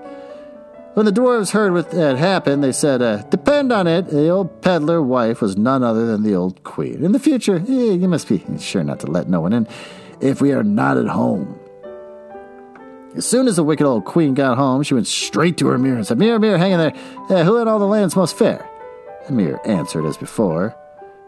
When 0.97 1.05
the 1.05 1.13
dwarves 1.13 1.51
heard 1.51 1.75
what 1.75 1.93
had 1.93 2.17
happened, 2.17 2.65
they 2.65 2.73
said, 2.73 3.03
uh, 3.03 3.19
Depend 3.25 3.71
on 3.71 3.87
it, 3.87 4.09
the 4.09 4.31
old 4.31 4.63
peddler 4.63 5.03
wife 5.03 5.43
was 5.43 5.55
none 5.55 5.83
other 5.83 6.07
than 6.07 6.23
the 6.23 6.35
old 6.35 6.65
queen. 6.65 7.05
In 7.05 7.13
the 7.13 7.19
future, 7.19 7.57
eh, 7.57 7.93
you 7.93 8.09
must 8.09 8.27
be 8.27 8.43
sure 8.59 8.83
not 8.83 9.01
to 9.01 9.07
let 9.07 9.29
no 9.29 9.43
one 9.43 9.53
in 9.53 9.69
if 10.23 10.41
we 10.41 10.53
are 10.53 10.63
not 10.63 10.97
at 10.97 11.09
home. 11.09 11.61
As 13.15 13.27
soon 13.27 13.47
as 13.47 13.57
the 13.57 13.63
wicked 13.63 13.85
old 13.85 14.07
queen 14.07 14.33
got 14.33 14.57
home, 14.57 14.83
she 14.83 14.95
went 14.95 15.07
straight 15.07 15.59
to 15.59 15.67
her 15.67 15.77
mirror 15.77 15.99
and 15.99 16.07
said, 16.07 16.17
Mirror, 16.17 16.39
mirror, 16.39 16.57
hang 16.57 16.73
in 16.73 16.79
there, 16.79 16.95
uh, 17.29 17.45
who 17.45 17.59
in 17.59 17.69
all 17.69 17.79
the 17.79 17.85
land's 17.85 18.17
most 18.17 18.35
fair? 18.35 18.67
The 19.27 19.35
mirror 19.35 19.61
answered 19.67 20.07
as 20.07 20.17
before, 20.17 20.75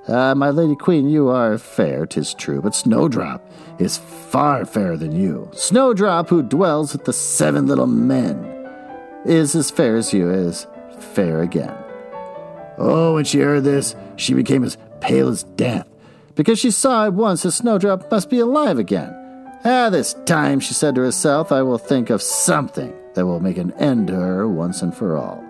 uh, 0.07 0.35
My 0.35 0.49
lady 0.49 0.77
queen, 0.77 1.11
you 1.11 1.29
are 1.29 1.59
fair, 1.59 2.07
'tis 2.07 2.33
true, 2.33 2.63
but 2.63 2.75
Snowdrop 2.75 3.47
is 3.79 3.99
far 3.99 4.65
fairer 4.65 4.97
than 4.97 5.13
you. 5.15 5.51
Snowdrop, 5.53 6.31
who 6.31 6.43
dwells 6.43 6.95
with 6.95 7.05
the 7.05 7.13
seven 7.13 7.67
little 7.67 7.87
men 7.87 8.58
is 9.25 9.55
as 9.55 9.71
fair 9.71 9.97
as 9.97 10.13
you 10.13 10.31
is 10.31 10.67
fair 10.99 11.43
again. 11.43 11.75
Oh, 12.79 13.15
when 13.15 13.25
she 13.25 13.41
heard 13.41 13.65
this, 13.65 13.97
she 14.17 14.35
became 14.35 14.65
as 14.65 14.79
pale 15.01 15.29
as 15.29 15.43
death, 15.43 15.89
because 16.35 16.59
she 16.59 16.71
saw 16.71 17.07
at 17.07 17.13
once 17.13 17.43
that 17.43 17.53
Snowdrop 17.53 18.11
must 18.11 18.31
be 18.31 18.39
alive 18.39 18.79
again. 18.79 19.15
Ah, 19.65 19.91
this 19.91 20.15
time, 20.25 20.61
she 20.61 20.75
said 20.75 20.95
to 20.95 21.01
herself, 21.01 21.51
I 21.51 21.63
will 21.63 21.79
think 21.79 22.11
of 22.11 22.23
something 22.23 22.95
that 23.15 23.27
will 23.27 23.41
make 23.41 23.59
an 23.59 23.73
end 23.73 24.07
to 24.07 24.15
her 24.15 24.47
once 24.49 24.83
and 24.83 24.95
for 24.95 25.17
all. 25.17 25.45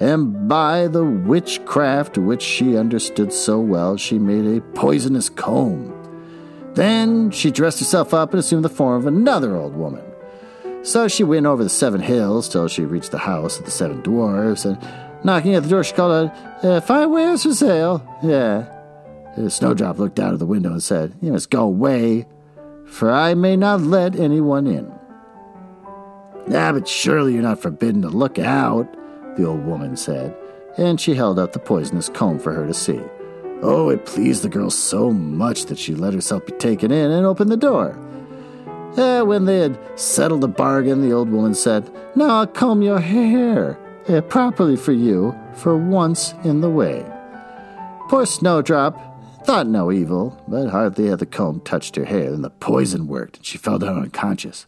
And 0.00 0.48
by 0.48 0.88
the 0.88 1.04
witchcraft 1.04 2.18
which 2.18 2.42
she 2.42 2.76
understood 2.76 3.32
so 3.32 3.60
well, 3.60 3.96
she 3.96 4.18
made 4.18 4.44
a 4.44 4.60
poisonous 4.60 5.30
comb. 5.30 5.92
Then 6.74 7.30
she 7.30 7.50
dressed 7.50 7.78
herself 7.78 8.12
up 8.12 8.32
and 8.32 8.40
assumed 8.40 8.64
the 8.64 8.68
form 8.68 9.00
of 9.00 9.06
another 9.06 9.56
old 9.56 9.74
woman. 9.74 10.04
So 10.84 11.08
she 11.08 11.24
went 11.24 11.46
over 11.46 11.64
the 11.64 11.70
seven 11.70 12.02
hills 12.02 12.46
till 12.46 12.68
she 12.68 12.84
reached 12.84 13.10
the 13.10 13.18
house 13.18 13.58
of 13.58 13.64
the 13.64 13.70
seven 13.70 14.02
dwarfs, 14.02 14.66
and 14.66 14.78
knocking 15.24 15.54
at 15.54 15.62
the 15.62 15.68
door, 15.70 15.82
she 15.82 15.94
called 15.94 16.30
out, 16.30 16.64
uh, 16.64 16.80
Fine 16.82 17.10
wares 17.10 17.42
for 17.42 17.54
sale. 17.54 18.06
Yeah. 18.22 18.68
Snowdrop 19.48 19.98
looked 19.98 20.20
out 20.20 20.34
of 20.34 20.38
the 20.38 20.46
window 20.46 20.72
and 20.72 20.82
said, 20.82 21.14
You 21.22 21.32
must 21.32 21.50
go 21.50 21.62
away, 21.62 22.26
for 22.84 23.10
I 23.10 23.32
may 23.32 23.56
not 23.56 23.80
let 23.80 24.14
anyone 24.14 24.66
in. 24.66 24.92
Ah, 26.54 26.72
but 26.72 26.86
surely 26.86 27.32
you're 27.32 27.42
not 27.42 27.62
forbidden 27.62 28.02
to 28.02 28.08
look 28.08 28.38
out, 28.38 28.86
the 29.38 29.46
old 29.46 29.64
woman 29.64 29.96
said, 29.96 30.36
and 30.76 31.00
she 31.00 31.14
held 31.14 31.38
out 31.38 31.54
the 31.54 31.58
poisonous 31.58 32.10
comb 32.10 32.38
for 32.38 32.52
her 32.52 32.66
to 32.66 32.74
see. 32.74 33.00
Oh, 33.62 33.88
it 33.88 34.04
pleased 34.04 34.42
the 34.42 34.50
girl 34.50 34.68
so 34.68 35.10
much 35.10 35.64
that 35.64 35.78
she 35.78 35.94
let 35.94 36.12
herself 36.12 36.44
be 36.44 36.52
taken 36.52 36.92
in 36.92 37.10
and 37.10 37.24
opened 37.24 37.50
the 37.50 37.56
door. 37.56 37.98
Eh, 38.96 39.22
when 39.22 39.44
they 39.44 39.58
had 39.58 39.78
settled 39.98 40.40
the 40.40 40.48
bargain, 40.48 41.00
the 41.02 41.12
old 41.12 41.28
woman 41.28 41.54
said, 41.54 41.90
Now 42.14 42.38
I'll 42.38 42.46
comb 42.46 42.80
your 42.80 43.00
hair 43.00 43.76
eh, 44.06 44.20
properly 44.20 44.76
for 44.76 44.92
you, 44.92 45.34
for 45.54 45.76
once 45.76 46.32
in 46.44 46.60
the 46.60 46.70
way. 46.70 47.04
Poor 48.08 48.24
Snowdrop 48.24 49.00
thought 49.44 49.66
no 49.66 49.90
evil, 49.90 50.40
but 50.46 50.68
hardly 50.68 51.08
had 51.08 51.18
the 51.18 51.26
comb 51.26 51.60
touched 51.60 51.96
her 51.96 52.04
hair 52.04 52.30
than 52.30 52.42
the 52.42 52.50
poison 52.50 53.08
worked, 53.08 53.38
and 53.38 53.46
she 53.46 53.58
fell 53.58 53.78
down 53.78 53.98
unconscious. 53.98 54.66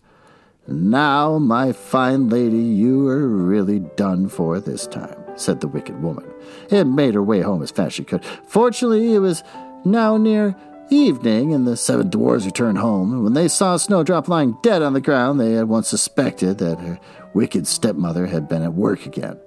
Now, 0.67 1.39
my 1.39 1.73
fine 1.73 2.29
lady, 2.29 2.57
you 2.57 3.09
are 3.09 3.29
really 3.29 3.79
done 3.79 4.29
for 4.29 4.59
this 4.59 4.89
time, 4.89 5.17
said 5.37 5.61
the 5.61 5.69
wicked 5.69 6.03
woman, 6.03 6.29
and 6.71 6.97
made 6.97 7.15
her 7.15 7.23
way 7.23 7.43
home 7.43 7.63
as 7.63 7.71
fast 7.71 7.87
as 7.87 7.95
she 7.95 8.05
could. 8.05 8.25
Fortunately, 8.49 9.15
it 9.15 9.21
was 9.21 9.45
now 9.85 10.17
near 10.17 10.57
evening, 10.91 11.53
and 11.53 11.67
the 11.67 11.77
seven 11.77 12.11
dwarfs 12.11 12.47
returned 12.47 12.79
home. 12.79 13.13
And 13.13 13.25
when 13.25 13.35
they 13.35 13.49
saw 13.49 13.77
Snowdrop 13.77 14.29
lying 14.29 14.57
dead 14.63 14.83
on 14.83 14.93
the 14.93 15.01
ground, 15.01 15.41
they 15.41 15.57
at 15.57 15.69
once 15.69 15.89
suspected 15.89 16.59
that 16.59 16.79
her 16.79 16.99
wicked 17.35 17.67
stepmother 17.67 18.27
had 18.27 18.49
been 18.49 18.63
at 18.63 18.75
work 18.75 19.07
again. 19.07 19.39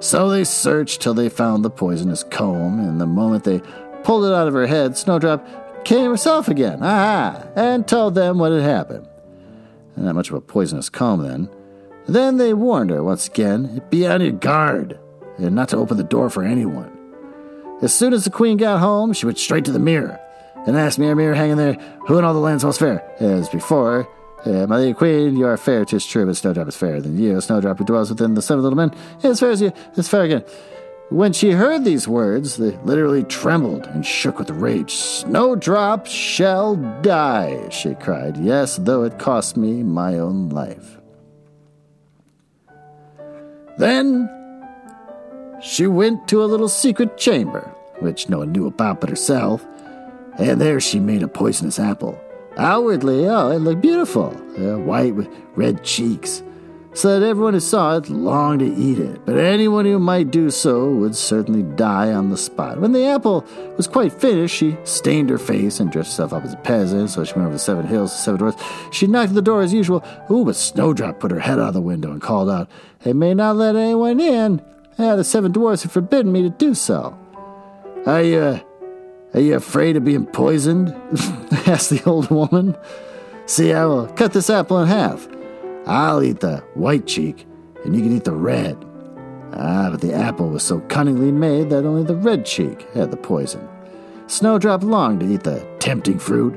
So 0.00 0.30
they 0.30 0.44
searched 0.44 1.00
till 1.00 1.14
they 1.14 1.28
found 1.28 1.64
the 1.64 1.70
poisonous 1.70 2.24
comb, 2.24 2.80
and 2.80 3.00
the 3.00 3.06
moment 3.06 3.44
they 3.44 3.60
pulled 4.02 4.24
it 4.24 4.32
out 4.32 4.48
of 4.48 4.54
her 4.54 4.66
head, 4.66 4.96
Snowdrop 4.96 5.84
came 5.84 6.10
herself 6.10 6.48
again, 6.48 6.82
aha, 6.82 7.46
and 7.54 7.86
told 7.86 8.14
them 8.14 8.38
what 8.38 8.52
had 8.52 8.62
happened. 8.62 9.06
Not 9.96 10.14
much 10.14 10.30
of 10.30 10.34
a 10.36 10.40
poisonous 10.40 10.88
comb 10.88 11.22
then. 11.22 11.50
Then 12.06 12.38
they 12.38 12.54
warned 12.54 12.90
her 12.90 13.04
once 13.04 13.26
again, 13.26 13.82
be 13.90 14.06
on 14.06 14.22
your 14.22 14.32
guard, 14.32 14.98
and 15.36 15.54
not 15.54 15.68
to 15.70 15.76
open 15.76 15.98
the 15.98 16.04
door 16.04 16.30
for 16.30 16.42
anyone. 16.42 16.96
As 17.82 17.94
soon 17.94 18.12
as 18.12 18.24
the 18.24 18.30
queen 18.30 18.56
got 18.56 18.80
home, 18.80 19.12
she 19.12 19.26
went 19.26 19.38
straight 19.38 19.64
to 19.66 19.72
the 19.72 19.78
mirror 19.78 20.18
and 20.66 20.76
asked 20.76 20.98
Mirror, 20.98 21.34
hanging 21.34 21.56
there, 21.56 21.74
who 22.06 22.18
in 22.18 22.24
all 22.24 22.34
the 22.34 22.40
land's 22.40 22.64
most 22.64 22.78
fair? 22.78 23.02
As 23.20 23.48
before, 23.48 24.08
uh, 24.44 24.66
my 24.66 24.76
lady 24.76 24.94
queen, 24.94 25.36
you 25.36 25.46
are 25.46 25.56
fair, 25.56 25.84
tis 25.84 26.06
true, 26.06 26.26
but 26.26 26.36
Snowdrop 26.36 26.68
is 26.68 26.76
fairer 26.76 27.00
than 27.00 27.18
you. 27.18 27.40
Snowdrop 27.40 27.78
who 27.78 27.84
dwells 27.84 28.10
within 28.10 28.34
the 28.34 28.42
seven 28.42 28.62
little 28.62 28.76
men, 28.76 28.94
is 29.22 29.40
fair 29.40 29.50
as 29.50 29.60
you, 29.60 29.72
is 29.96 30.08
fair 30.08 30.24
again. 30.24 30.44
When 31.10 31.32
she 31.32 31.50
heard 31.50 31.84
these 31.84 32.06
words, 32.06 32.56
they 32.56 32.70
literally 32.84 33.24
trembled 33.24 33.86
and 33.86 34.06
shook 34.06 34.38
with 34.38 34.48
rage. 34.50 34.94
Snowdrop 34.94 36.06
shall 36.06 36.76
die, 37.02 37.68
she 37.70 37.94
cried, 37.96 38.36
yes, 38.36 38.76
though 38.76 39.02
it 39.02 39.18
cost 39.18 39.56
me 39.56 39.82
my 39.82 40.18
own 40.18 40.50
life. 40.50 40.98
Then 43.76 44.30
she 45.60 45.86
went 45.86 46.28
to 46.28 46.44
a 46.44 46.46
little 46.46 46.68
secret 46.68 47.18
chamber, 47.18 47.74
which 47.98 48.28
no 48.28 48.38
one 48.38 48.52
knew 48.52 48.66
about 48.66 49.00
but 49.00 49.10
herself, 49.10 49.66
and 50.40 50.60
there 50.60 50.80
she 50.80 50.98
made 50.98 51.22
a 51.22 51.28
poisonous 51.28 51.78
apple. 51.78 52.20
Outwardly, 52.56 53.26
oh, 53.26 53.50
it 53.50 53.58
looked 53.58 53.80
beautiful, 53.80 54.36
uh, 54.58 54.78
white 54.78 55.14
with 55.14 55.28
red 55.54 55.84
cheeks 55.84 56.42
so 56.92 57.18
that 57.18 57.26
everyone 57.26 57.54
who 57.54 57.60
saw 57.60 57.96
it 57.96 58.08
longed 58.08 58.60
to 58.60 58.74
eat 58.74 58.98
it, 58.98 59.24
but 59.24 59.36
anyone 59.36 59.84
who 59.84 59.98
might 59.98 60.30
do 60.30 60.50
so 60.50 60.90
would 60.90 61.14
certainly 61.14 61.62
die 61.62 62.12
on 62.12 62.30
the 62.30 62.36
spot. 62.36 62.80
When 62.80 62.92
the 62.92 63.06
apple 63.06 63.46
was 63.76 63.86
quite 63.86 64.12
finished, 64.12 64.56
she 64.56 64.76
stained 64.84 65.30
her 65.30 65.38
face 65.38 65.78
and 65.78 65.90
dressed 65.90 66.10
herself 66.10 66.32
up 66.32 66.44
as 66.44 66.52
a 66.52 66.58
peasant, 66.58 67.10
so 67.10 67.24
she 67.24 67.34
went 67.34 67.46
over 67.46 67.54
the 67.54 67.60
seven 67.60 67.86
hills, 67.86 68.12
the 68.12 68.18
seven 68.18 68.40
doors. 68.40 68.54
She 68.90 69.06
knocked 69.06 69.30
at 69.30 69.34
the 69.34 69.42
door 69.42 69.62
as 69.62 69.72
usual. 69.72 70.04
Ooh, 70.30 70.44
but 70.44 70.56
Snowdrop 70.56 71.20
put 71.20 71.30
her 71.30 71.38
head 71.38 71.60
out 71.60 71.68
of 71.68 71.74
the 71.74 71.80
window 71.80 72.10
and 72.10 72.20
called 72.20 72.50
out, 72.50 72.68
I 73.06 73.12
may 73.12 73.34
not 73.34 73.56
let 73.56 73.76
anyone 73.76 74.18
in. 74.18 74.60
Ah, 74.98 75.16
the 75.16 75.24
seven 75.24 75.52
dwarfs 75.52 75.84
have 75.84 75.92
forbidden 75.92 76.32
me 76.32 76.42
to 76.42 76.50
do 76.50 76.74
so. 76.74 77.16
You, 78.04 78.12
uh, 78.12 78.60
are 79.32 79.40
you 79.40 79.54
afraid 79.54 79.96
of 79.96 80.04
being 80.04 80.26
poisoned? 80.26 80.88
asked 81.66 81.90
the 81.90 82.02
old 82.04 82.30
woman. 82.30 82.76
See, 83.46 83.72
I 83.72 83.84
will 83.84 84.06
cut 84.08 84.32
this 84.32 84.50
apple 84.50 84.80
in 84.80 84.88
half. 84.88 85.28
I'll 85.86 86.22
eat 86.22 86.40
the 86.40 86.58
white 86.74 87.06
cheek, 87.06 87.46
and 87.84 87.94
you 87.94 88.02
can 88.02 88.16
eat 88.16 88.24
the 88.24 88.32
red. 88.32 88.76
Ah, 89.52 89.88
but 89.90 90.00
the 90.00 90.14
apple 90.14 90.48
was 90.48 90.62
so 90.62 90.80
cunningly 90.82 91.32
made 91.32 91.70
that 91.70 91.84
only 91.84 92.02
the 92.02 92.16
red 92.16 92.44
cheek 92.44 92.86
had 92.92 93.10
the 93.10 93.16
poison. 93.16 93.68
Snowdrop 94.26 94.82
longed 94.82 95.20
to 95.20 95.32
eat 95.32 95.42
the 95.42 95.66
tempting 95.78 96.18
fruit, 96.18 96.54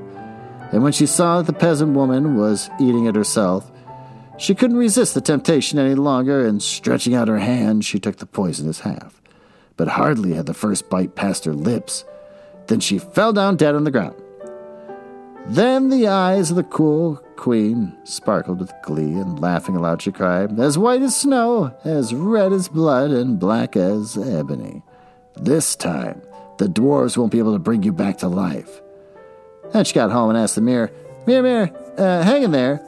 and 0.72 0.84
when 0.84 0.94
she 0.94 1.06
saw 1.06 1.38
that 1.38 1.48
the 1.48 1.58
peasant 1.58 1.96
woman 1.96 2.38
was 2.38 2.70
eating 2.80 3.06
it 3.06 3.16
herself, 3.16 3.72
she 4.38 4.56
couldn't 4.56 4.78
resist 4.78 5.14
the 5.14 5.22
temptation 5.22 5.78
any 5.78 5.96
longer, 5.96 6.46
and 6.46 6.62
stretching 6.62 7.14
out 7.14 7.28
her 7.28 7.40
hand, 7.40 7.86
she 7.86 8.00
took 8.00 8.18
the 8.18 8.26
poisonous 8.26 8.82
half. 8.82 9.22
But 9.78 9.90
hardly 9.90 10.34
had 10.34 10.48
the 10.48 10.54
first 10.54 10.90
bite 10.90 11.16
passed 11.16 11.46
her 11.46 11.54
lips 11.54 12.06
than 12.68 12.80
she 12.80 12.98
fell 12.98 13.34
down 13.34 13.56
dead 13.56 13.76
on 13.76 13.84
the 13.84 13.92
ground. 13.92 14.16
Then 15.48 15.90
the 15.90 16.08
eyes 16.08 16.50
of 16.50 16.56
the 16.56 16.64
cool 16.64 17.18
queen 17.36 17.98
sparkled 18.06 18.60
with 18.60 18.72
glee, 18.84 19.16
and 19.16 19.40
laughing 19.40 19.76
aloud 19.76 20.02
she 20.02 20.12
cried, 20.12 20.58
As 20.58 20.78
white 20.78 21.02
as 21.02 21.16
snow, 21.16 21.76
as 21.84 22.14
red 22.14 22.54
as 22.54 22.70
blood, 22.70 23.12
and 23.12 23.38
black 23.38 23.76
as 23.76 24.18
ebony. 24.18 24.82
This 25.36 25.76
time, 25.76 26.22
the 26.60 26.68
dwarves 26.68 27.18
won't 27.18 27.32
be 27.32 27.40
able 27.40 27.54
to 27.54 27.60
bring 27.60 27.84
you 27.84 27.92
back 27.92 28.20
to 28.20 28.28
life. 28.30 28.82
Then 29.72 29.84
she 29.84 29.94
got 29.94 30.12
home 30.12 30.30
and 30.30 30.38
asked 30.38 30.56
the 30.56 30.62
mirror, 30.62 30.92
Mirror, 31.26 31.44
mirror, 31.44 31.94
uh, 31.98 32.24
hang 32.24 32.44
in 32.44 32.52
there. 32.52 32.82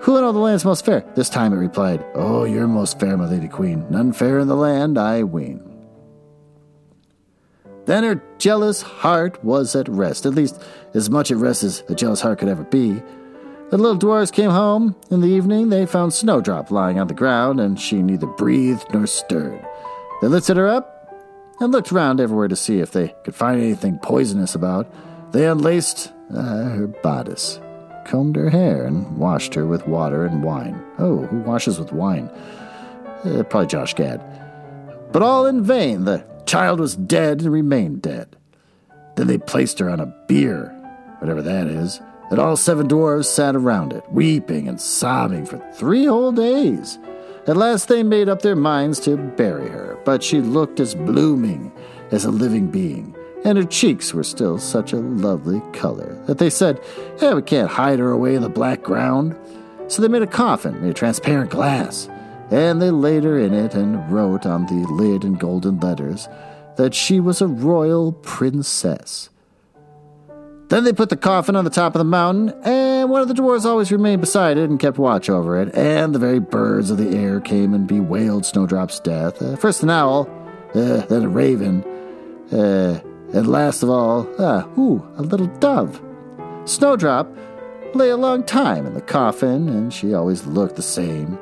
Who 0.00 0.16
in 0.16 0.24
all 0.24 0.32
the 0.32 0.38
land's 0.38 0.64
most 0.64 0.84
fair? 0.84 1.04
This 1.16 1.28
time 1.28 1.52
it 1.52 1.56
replied, 1.56 2.04
Oh, 2.14 2.44
you're 2.44 2.68
most 2.68 3.00
fair, 3.00 3.16
my 3.16 3.26
lady 3.26 3.48
queen. 3.48 3.84
None 3.90 4.12
fair 4.12 4.38
in 4.38 4.46
the 4.46 4.56
land, 4.56 4.96
I 4.98 5.24
ween. 5.24 5.67
Then 7.88 8.04
her 8.04 8.22
jealous 8.36 8.82
heart 8.82 9.42
was 9.42 9.74
at 9.74 9.88
rest, 9.88 10.26
at 10.26 10.34
least 10.34 10.62
as 10.92 11.08
much 11.08 11.30
at 11.30 11.38
rest 11.38 11.62
as 11.62 11.82
a 11.88 11.94
jealous 11.94 12.20
heart 12.20 12.38
could 12.38 12.50
ever 12.50 12.64
be. 12.64 13.02
The 13.70 13.78
little 13.78 13.96
dwarfs 13.96 14.30
came 14.30 14.50
home. 14.50 14.94
In 15.10 15.22
the 15.22 15.28
evening, 15.28 15.70
they 15.70 15.86
found 15.86 16.12
Snowdrop 16.12 16.70
lying 16.70 17.00
on 17.00 17.06
the 17.06 17.14
ground, 17.14 17.60
and 17.60 17.80
she 17.80 18.02
neither 18.02 18.26
breathed 18.26 18.92
nor 18.92 19.06
stirred. 19.06 19.66
They 20.20 20.28
lifted 20.28 20.58
her 20.58 20.68
up 20.68 21.14
and 21.60 21.72
looked 21.72 21.90
round 21.90 22.20
everywhere 22.20 22.48
to 22.48 22.56
see 22.56 22.80
if 22.80 22.90
they 22.92 23.14
could 23.24 23.34
find 23.34 23.58
anything 23.58 23.98
poisonous 24.00 24.54
about. 24.54 24.86
They 25.32 25.46
unlaced 25.46 26.12
uh, 26.30 26.64
her 26.68 26.88
bodice, 26.88 27.58
combed 28.04 28.36
her 28.36 28.50
hair, 28.50 28.84
and 28.84 29.16
washed 29.16 29.54
her 29.54 29.64
with 29.64 29.88
water 29.88 30.26
and 30.26 30.44
wine. 30.44 30.78
Oh, 30.98 31.24
who 31.24 31.38
washes 31.38 31.78
with 31.78 31.94
wine? 31.94 32.28
Uh, 33.24 33.44
probably 33.48 33.66
Josh 33.66 33.94
Gad. 33.94 34.22
But 35.10 35.22
all 35.22 35.46
in 35.46 35.62
vain. 35.62 36.04
The 36.04 36.22
child 36.48 36.80
was 36.80 36.96
dead 36.96 37.42
and 37.42 37.52
remained 37.52 38.00
dead. 38.00 38.34
Then 39.16 39.26
they 39.26 39.36
placed 39.36 39.78
her 39.80 39.90
on 39.90 40.00
a 40.00 40.06
bier, 40.06 40.70
whatever 41.18 41.42
that 41.42 41.66
is, 41.66 42.00
and 42.30 42.38
all 42.38 42.56
seven 42.56 42.88
dwarfs 42.88 43.28
sat 43.28 43.54
around 43.54 43.92
it, 43.92 44.02
weeping 44.10 44.66
and 44.66 44.80
sobbing 44.80 45.44
for 45.44 45.58
three 45.74 46.06
whole 46.06 46.32
days. 46.32 46.98
At 47.46 47.56
last 47.56 47.88
they 47.88 48.02
made 48.02 48.30
up 48.30 48.40
their 48.40 48.56
minds 48.56 48.98
to 49.00 49.16
bury 49.16 49.68
her, 49.68 49.98
but 50.06 50.22
she 50.22 50.40
looked 50.40 50.80
as 50.80 50.94
blooming 50.94 51.70
as 52.12 52.24
a 52.24 52.30
living 52.30 52.70
being, 52.70 53.14
and 53.44 53.58
her 53.58 53.64
cheeks 53.64 54.14
were 54.14 54.24
still 54.24 54.58
such 54.58 54.94
a 54.94 54.96
lovely 54.96 55.60
color 55.72 56.18
that 56.26 56.38
they 56.38 56.50
said, 56.50 56.80
Yeah, 57.20 57.34
we 57.34 57.42
can't 57.42 57.70
hide 57.70 57.98
her 57.98 58.10
away 58.10 58.34
in 58.34 58.42
the 58.42 58.48
black 58.48 58.82
ground. 58.82 59.36
So 59.88 60.00
they 60.02 60.08
made 60.08 60.22
a 60.22 60.26
coffin 60.26 60.80
made 60.80 60.90
of 60.90 60.94
transparent 60.94 61.50
glass 61.50 62.08
and 62.50 62.80
they 62.80 62.90
laid 62.90 63.24
her 63.24 63.38
in 63.38 63.52
it 63.52 63.74
and 63.74 64.10
wrote 64.10 64.46
on 64.46 64.66
the 64.66 64.86
lid 64.92 65.24
in 65.24 65.34
golden 65.34 65.78
letters 65.80 66.28
that 66.76 66.94
she 66.94 67.20
was 67.20 67.40
a 67.40 67.46
royal 67.46 68.12
princess. 68.12 69.30
Then 70.68 70.84
they 70.84 70.92
put 70.92 71.08
the 71.08 71.16
coffin 71.16 71.56
on 71.56 71.64
the 71.64 71.70
top 71.70 71.94
of 71.94 71.98
the 71.98 72.04
mountain, 72.04 72.50
and 72.62 73.08
one 73.08 73.22
of 73.22 73.28
the 73.28 73.34
dwarfs 73.34 73.64
always 73.64 73.90
remained 73.90 74.20
beside 74.20 74.58
it 74.58 74.68
and 74.68 74.78
kept 74.78 74.98
watch 74.98 75.30
over 75.30 75.60
it, 75.60 75.74
and 75.74 76.14
the 76.14 76.18
very 76.18 76.40
birds 76.40 76.90
of 76.90 76.98
the 76.98 77.16
air 77.16 77.40
came 77.40 77.72
and 77.72 77.86
bewailed 77.86 78.44
Snowdrop's 78.44 79.00
death. 79.00 79.40
Uh, 79.40 79.56
first 79.56 79.82
an 79.82 79.90
owl, 79.90 80.28
uh, 80.74 81.06
then 81.06 81.24
a 81.24 81.28
raven, 81.28 81.82
uh, 82.52 83.00
and 83.32 83.46
last 83.46 83.82
of 83.82 83.88
all, 83.88 84.28
ah, 84.38 84.68
ooh, 84.78 85.06
a 85.16 85.22
little 85.22 85.46
dove. 85.46 86.02
Snowdrop 86.66 87.34
lay 87.94 88.10
a 88.10 88.16
long 88.16 88.42
time 88.44 88.86
in 88.86 88.92
the 88.92 89.00
coffin, 89.00 89.70
and 89.70 89.92
she 89.92 90.12
always 90.12 90.46
looked 90.46 90.76
the 90.76 90.82
same 90.82 91.38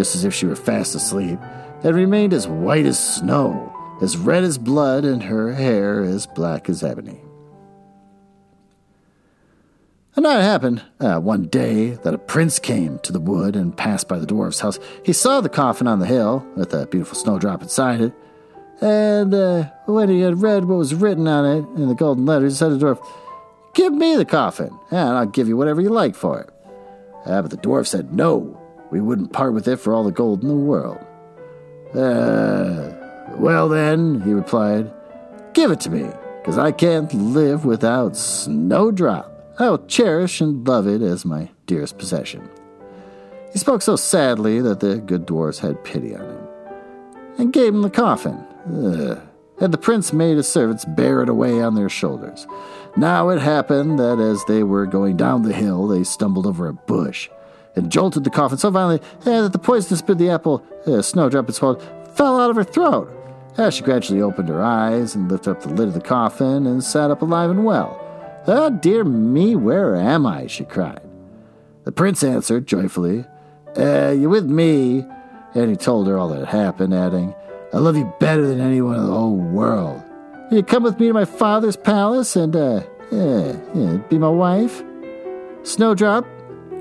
just 0.00 0.14
as 0.14 0.24
if 0.24 0.32
she 0.32 0.46
were 0.46 0.56
fast 0.56 0.94
asleep, 0.94 1.38
had 1.82 1.94
remained 1.94 2.32
as 2.32 2.48
white 2.48 2.86
as 2.86 3.16
snow, 3.16 3.70
as 4.00 4.16
red 4.16 4.42
as 4.42 4.56
blood, 4.56 5.04
and 5.04 5.24
her 5.24 5.52
hair 5.52 6.02
as 6.02 6.26
black 6.26 6.70
as 6.70 6.82
ebony. 6.82 7.20
And 10.16 10.22
now 10.22 10.38
it 10.38 10.42
happened 10.42 10.82
uh, 11.00 11.20
one 11.20 11.48
day 11.48 11.90
that 11.90 12.14
a 12.14 12.18
prince 12.18 12.58
came 12.58 12.98
to 13.00 13.12
the 13.12 13.20
wood 13.20 13.54
and 13.54 13.76
passed 13.76 14.08
by 14.08 14.18
the 14.18 14.26
dwarf's 14.26 14.60
house. 14.60 14.78
He 15.04 15.12
saw 15.12 15.42
the 15.42 15.50
coffin 15.50 15.86
on 15.86 15.98
the 15.98 16.06
hill 16.06 16.46
with 16.56 16.72
a 16.72 16.86
beautiful 16.86 17.18
snowdrop 17.18 17.60
inside 17.60 18.00
it, 18.00 18.14
and 18.80 19.34
uh, 19.34 19.64
when 19.84 20.08
he 20.08 20.22
had 20.22 20.40
read 20.40 20.64
what 20.64 20.78
was 20.78 20.94
written 20.94 21.28
on 21.28 21.44
it 21.44 21.78
in 21.78 21.88
the 21.88 21.94
golden 21.94 22.24
letters, 22.24 22.54
he 22.54 22.56
said 22.56 22.70
to 22.70 22.76
the 22.76 22.86
dwarf, 22.86 23.06
Give 23.74 23.92
me 23.92 24.16
the 24.16 24.24
coffin, 24.24 24.74
and 24.90 25.18
I'll 25.18 25.26
give 25.26 25.46
you 25.46 25.58
whatever 25.58 25.82
you 25.82 25.90
like 25.90 26.14
for 26.14 26.40
it. 26.40 26.48
Uh, 27.26 27.42
but 27.42 27.50
the 27.50 27.58
dwarf 27.58 27.86
said 27.86 28.14
no, 28.14 28.59
we 28.90 29.00
wouldn't 29.00 29.32
part 29.32 29.54
with 29.54 29.68
it 29.68 29.76
for 29.76 29.94
all 29.94 30.04
the 30.04 30.10
gold 30.10 30.42
in 30.42 30.48
the 30.48 30.54
world. 30.54 30.98
Uh, 31.94 32.92
well 33.36 33.68
then, 33.68 34.20
he 34.22 34.32
replied, 34.32 34.92
give 35.54 35.70
it 35.70 35.80
to 35.80 35.90
me, 35.90 36.10
because 36.38 36.58
I 36.58 36.72
can't 36.72 37.12
live 37.12 37.64
without 37.64 38.16
Snowdrop. 38.16 39.54
I'll 39.58 39.84
cherish 39.86 40.40
and 40.40 40.66
love 40.66 40.86
it 40.86 41.02
as 41.02 41.24
my 41.24 41.50
dearest 41.66 41.98
possession. 41.98 42.48
He 43.52 43.58
spoke 43.58 43.82
so 43.82 43.96
sadly 43.96 44.60
that 44.60 44.80
the 44.80 44.98
good 44.98 45.26
dwarfs 45.26 45.58
had 45.58 45.84
pity 45.84 46.14
on 46.14 46.22
him, 46.22 46.48
and 47.38 47.52
gave 47.52 47.74
him 47.74 47.82
the 47.82 47.90
coffin. 47.90 48.44
Ugh. 48.66 49.20
And 49.58 49.74
the 49.74 49.78
prince 49.78 50.12
made 50.12 50.38
his 50.38 50.48
servants 50.48 50.86
bear 50.86 51.22
it 51.22 51.28
away 51.28 51.60
on 51.60 51.74
their 51.74 51.90
shoulders. 51.90 52.46
Now 52.96 53.28
it 53.28 53.40
happened 53.40 53.98
that 53.98 54.18
as 54.18 54.42
they 54.46 54.62
were 54.62 54.86
going 54.86 55.18
down 55.18 55.42
the 55.42 55.52
hill, 55.52 55.86
they 55.86 56.02
stumbled 56.02 56.46
over 56.46 56.66
a 56.66 56.72
bush 56.72 57.28
and 57.76 57.90
jolted 57.90 58.24
the 58.24 58.30
coffin 58.30 58.58
so 58.58 58.70
violently 58.70 59.06
eh, 59.26 59.42
that 59.42 59.52
the 59.52 59.58
poisonous 59.58 60.02
bit 60.02 60.12
of 60.12 60.18
the 60.18 60.30
apple 60.30 60.64
uh, 60.86 61.02
snowdrop 61.02 61.46
had 61.46 61.54
swallowed 61.54 61.82
fell 62.14 62.40
out 62.40 62.50
of 62.50 62.56
her 62.56 62.64
throat. 62.64 63.10
As 63.56 63.74
she 63.74 63.82
gradually 63.82 64.22
opened 64.22 64.48
her 64.48 64.62
eyes 64.62 65.14
and 65.14 65.30
lifted 65.30 65.50
up 65.50 65.62
the 65.62 65.68
lid 65.68 65.88
of 65.88 65.94
the 65.94 66.00
coffin 66.00 66.66
and 66.66 66.82
sat 66.82 67.10
up 67.10 67.22
alive 67.22 67.50
and 67.50 67.64
well. 67.64 67.98
Ah, 68.46 68.66
oh, 68.66 68.70
dear 68.70 69.04
me, 69.04 69.54
where 69.54 69.96
am 69.96 70.26
I? 70.26 70.46
she 70.46 70.64
cried. 70.64 71.02
The 71.84 71.92
prince 71.92 72.22
answered 72.22 72.66
joyfully, 72.66 73.24
uh, 73.76 74.10
You 74.10 74.28
with 74.30 74.46
me? 74.46 75.04
And 75.54 75.70
he 75.70 75.76
told 75.76 76.06
her 76.06 76.16
all 76.16 76.28
that 76.28 76.38
had 76.38 76.48
happened, 76.48 76.94
adding, 76.94 77.34
I 77.72 77.78
love 77.78 77.96
you 77.96 78.12
better 78.20 78.46
than 78.46 78.60
anyone 78.60 78.96
in 78.96 79.06
the 79.06 79.12
whole 79.12 79.36
world. 79.36 80.02
Will 80.50 80.58
you 80.58 80.62
come 80.62 80.82
with 80.82 80.98
me 80.98 81.08
to 81.08 81.12
my 81.12 81.24
father's 81.24 81.76
palace 81.76 82.36
and, 82.36 82.54
uh, 82.54 82.82
yeah, 83.10 83.56
yeah, 83.74 83.96
be 84.08 84.18
my 84.18 84.28
wife? 84.28 84.82
Snowdrop 85.64 86.24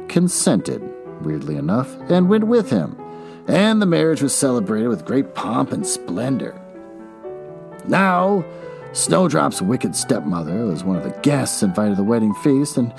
consented, 0.09 0.81
weirdly 1.21 1.55
enough, 1.55 1.95
and 2.09 2.27
went 2.27 2.47
with 2.47 2.69
him, 2.69 2.99
and 3.47 3.81
the 3.81 3.85
marriage 3.85 4.21
was 4.21 4.35
celebrated 4.35 4.89
with 4.89 5.05
great 5.05 5.33
pomp 5.35 5.71
and 5.71 5.85
splendor. 5.85 6.59
Now, 7.87 8.43
Snowdrop's 8.91 9.61
wicked 9.61 9.95
stepmother 9.95 10.65
was 10.65 10.83
one 10.83 10.97
of 10.97 11.03
the 11.03 11.17
guests 11.21 11.63
invited 11.63 11.91
to 11.91 11.95
the 11.97 12.03
wedding 12.03 12.33
feast, 12.35 12.77
and 12.77 12.91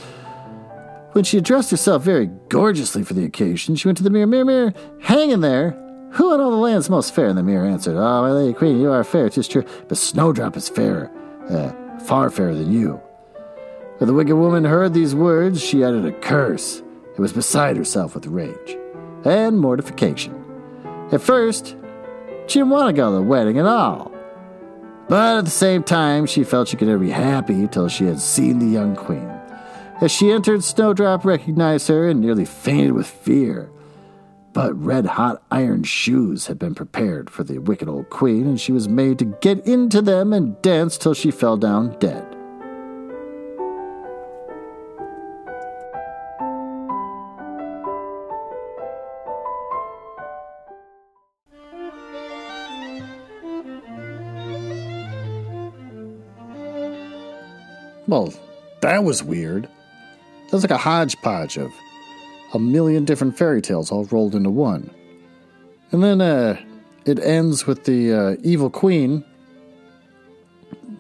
when 1.13 1.25
she 1.25 1.41
dressed 1.41 1.73
herself 1.73 2.03
very 2.03 2.27
gorgeously 2.49 3.03
for 3.03 3.15
the 3.15 3.25
occasion, 3.25 3.75
she 3.75 3.89
went 3.89 3.99
to 3.99 4.05
the 4.05 4.11
mirror, 4.11 4.29
mirror, 4.29 4.45
mirror, 4.45 4.75
hang 5.03 5.31
in 5.31 5.41
there. 5.41 5.73
Who 6.13 6.35
in 6.35 6.41
all 6.41 6.51
the 6.51 6.57
land's 6.57 6.91
most 6.91 7.15
fair? 7.15 7.29
And 7.29 7.39
the 7.39 7.43
mirror 7.43 7.67
answered, 7.67 7.97
Oh, 7.97 8.23
my 8.23 8.31
lady 8.31 8.55
queen, 8.55 8.81
you 8.81 8.91
are 8.91 9.05
fair, 9.05 9.29
tis 9.29 9.49
true, 9.49 9.65
but 9.89 9.99
Snowdrop 9.99 10.57
is 10.57 10.69
fairer, 10.69 11.11
uh, 11.49 12.01
far 12.05 12.31
fairer 12.31 12.55
than 12.55 12.73
you. 12.73 13.01
When 13.99 14.07
the 14.07 14.15
wicked 14.15 14.35
woman 14.35 14.65
heard 14.65 14.95
these 14.95 15.15
words, 15.15 15.63
she 15.63 15.85
uttered 15.85 16.05
a 16.05 16.13
curse 16.13 16.83
and 17.11 17.19
was 17.19 17.33
beside 17.33 17.77
herself 17.77 18.15
with 18.15 18.27
rage 18.27 18.79
and 19.25 19.59
mortification. 19.59 20.35
At 21.13 21.21
first, 21.21 21.77
she 22.47 22.59
didn't 22.59 22.71
want 22.71 22.89
to 22.89 22.93
go 22.93 23.11
to 23.11 23.17
the 23.17 23.23
wedding 23.23 23.59
at 23.59 23.67
all. 23.67 24.13
But 25.09 25.39
at 25.39 25.45
the 25.45 25.51
same 25.51 25.83
time, 25.83 26.27
she 26.27 26.45
felt 26.45 26.69
she 26.69 26.77
could 26.77 26.89
never 26.89 27.03
be 27.03 27.11
happy 27.11 27.67
till 27.67 27.89
she 27.89 28.05
had 28.05 28.21
seen 28.21 28.61
the 28.61 28.67
young 28.67 28.95
queen. 28.95 29.29
As 30.01 30.13
she 30.13 30.31
entered, 30.31 30.65
Snowdrop 30.65 31.25
recognized 31.25 31.89
her 31.89 32.09
and 32.09 32.21
nearly 32.21 32.45
fainted 32.45 32.93
with 32.93 33.07
fear. 33.07 33.71
But 34.53 34.75
red 34.75 35.07
hot 35.07 35.43
iron 35.51 35.83
shoes 35.83 36.47
had 36.47 36.59
been 36.59 36.75
prepared 36.75 37.29
for 37.29 37.45
the 37.45 37.59
wicked 37.59 37.89
old 37.89 38.09
queen, 38.09 38.47
and 38.47 38.61
she 38.61 38.73
was 38.73 38.89
made 38.89 39.19
to 39.19 39.25
get 39.25 39.67
into 39.67 40.01
them 40.01 40.33
and 40.33 40.61
dance 40.63 40.97
till 40.97 41.15
she 41.15 41.31
fell 41.31 41.57
down 41.57 41.99
dead. 41.99 42.30
Well, 58.11 58.35
that 58.81 59.05
was 59.05 59.23
weird. 59.23 59.69
That's 60.51 60.65
like 60.65 60.73
a 60.73 60.79
hodgepodge 60.79 61.57
of 61.57 61.73
a 62.53 62.59
million 62.59 63.05
different 63.05 63.39
fairy 63.39 63.63
tales 63.63 63.93
all 63.93 64.05
rolled 64.07 64.35
into 64.35 64.51
one. 64.51 64.91
And 65.93 66.03
then 66.03 66.21
uh, 66.21 66.61
it 67.05 67.21
ends 67.21 67.69
with 67.69 67.85
the 67.85 68.13
uh, 68.13 68.37
evil 68.43 68.69
queen 68.69 69.25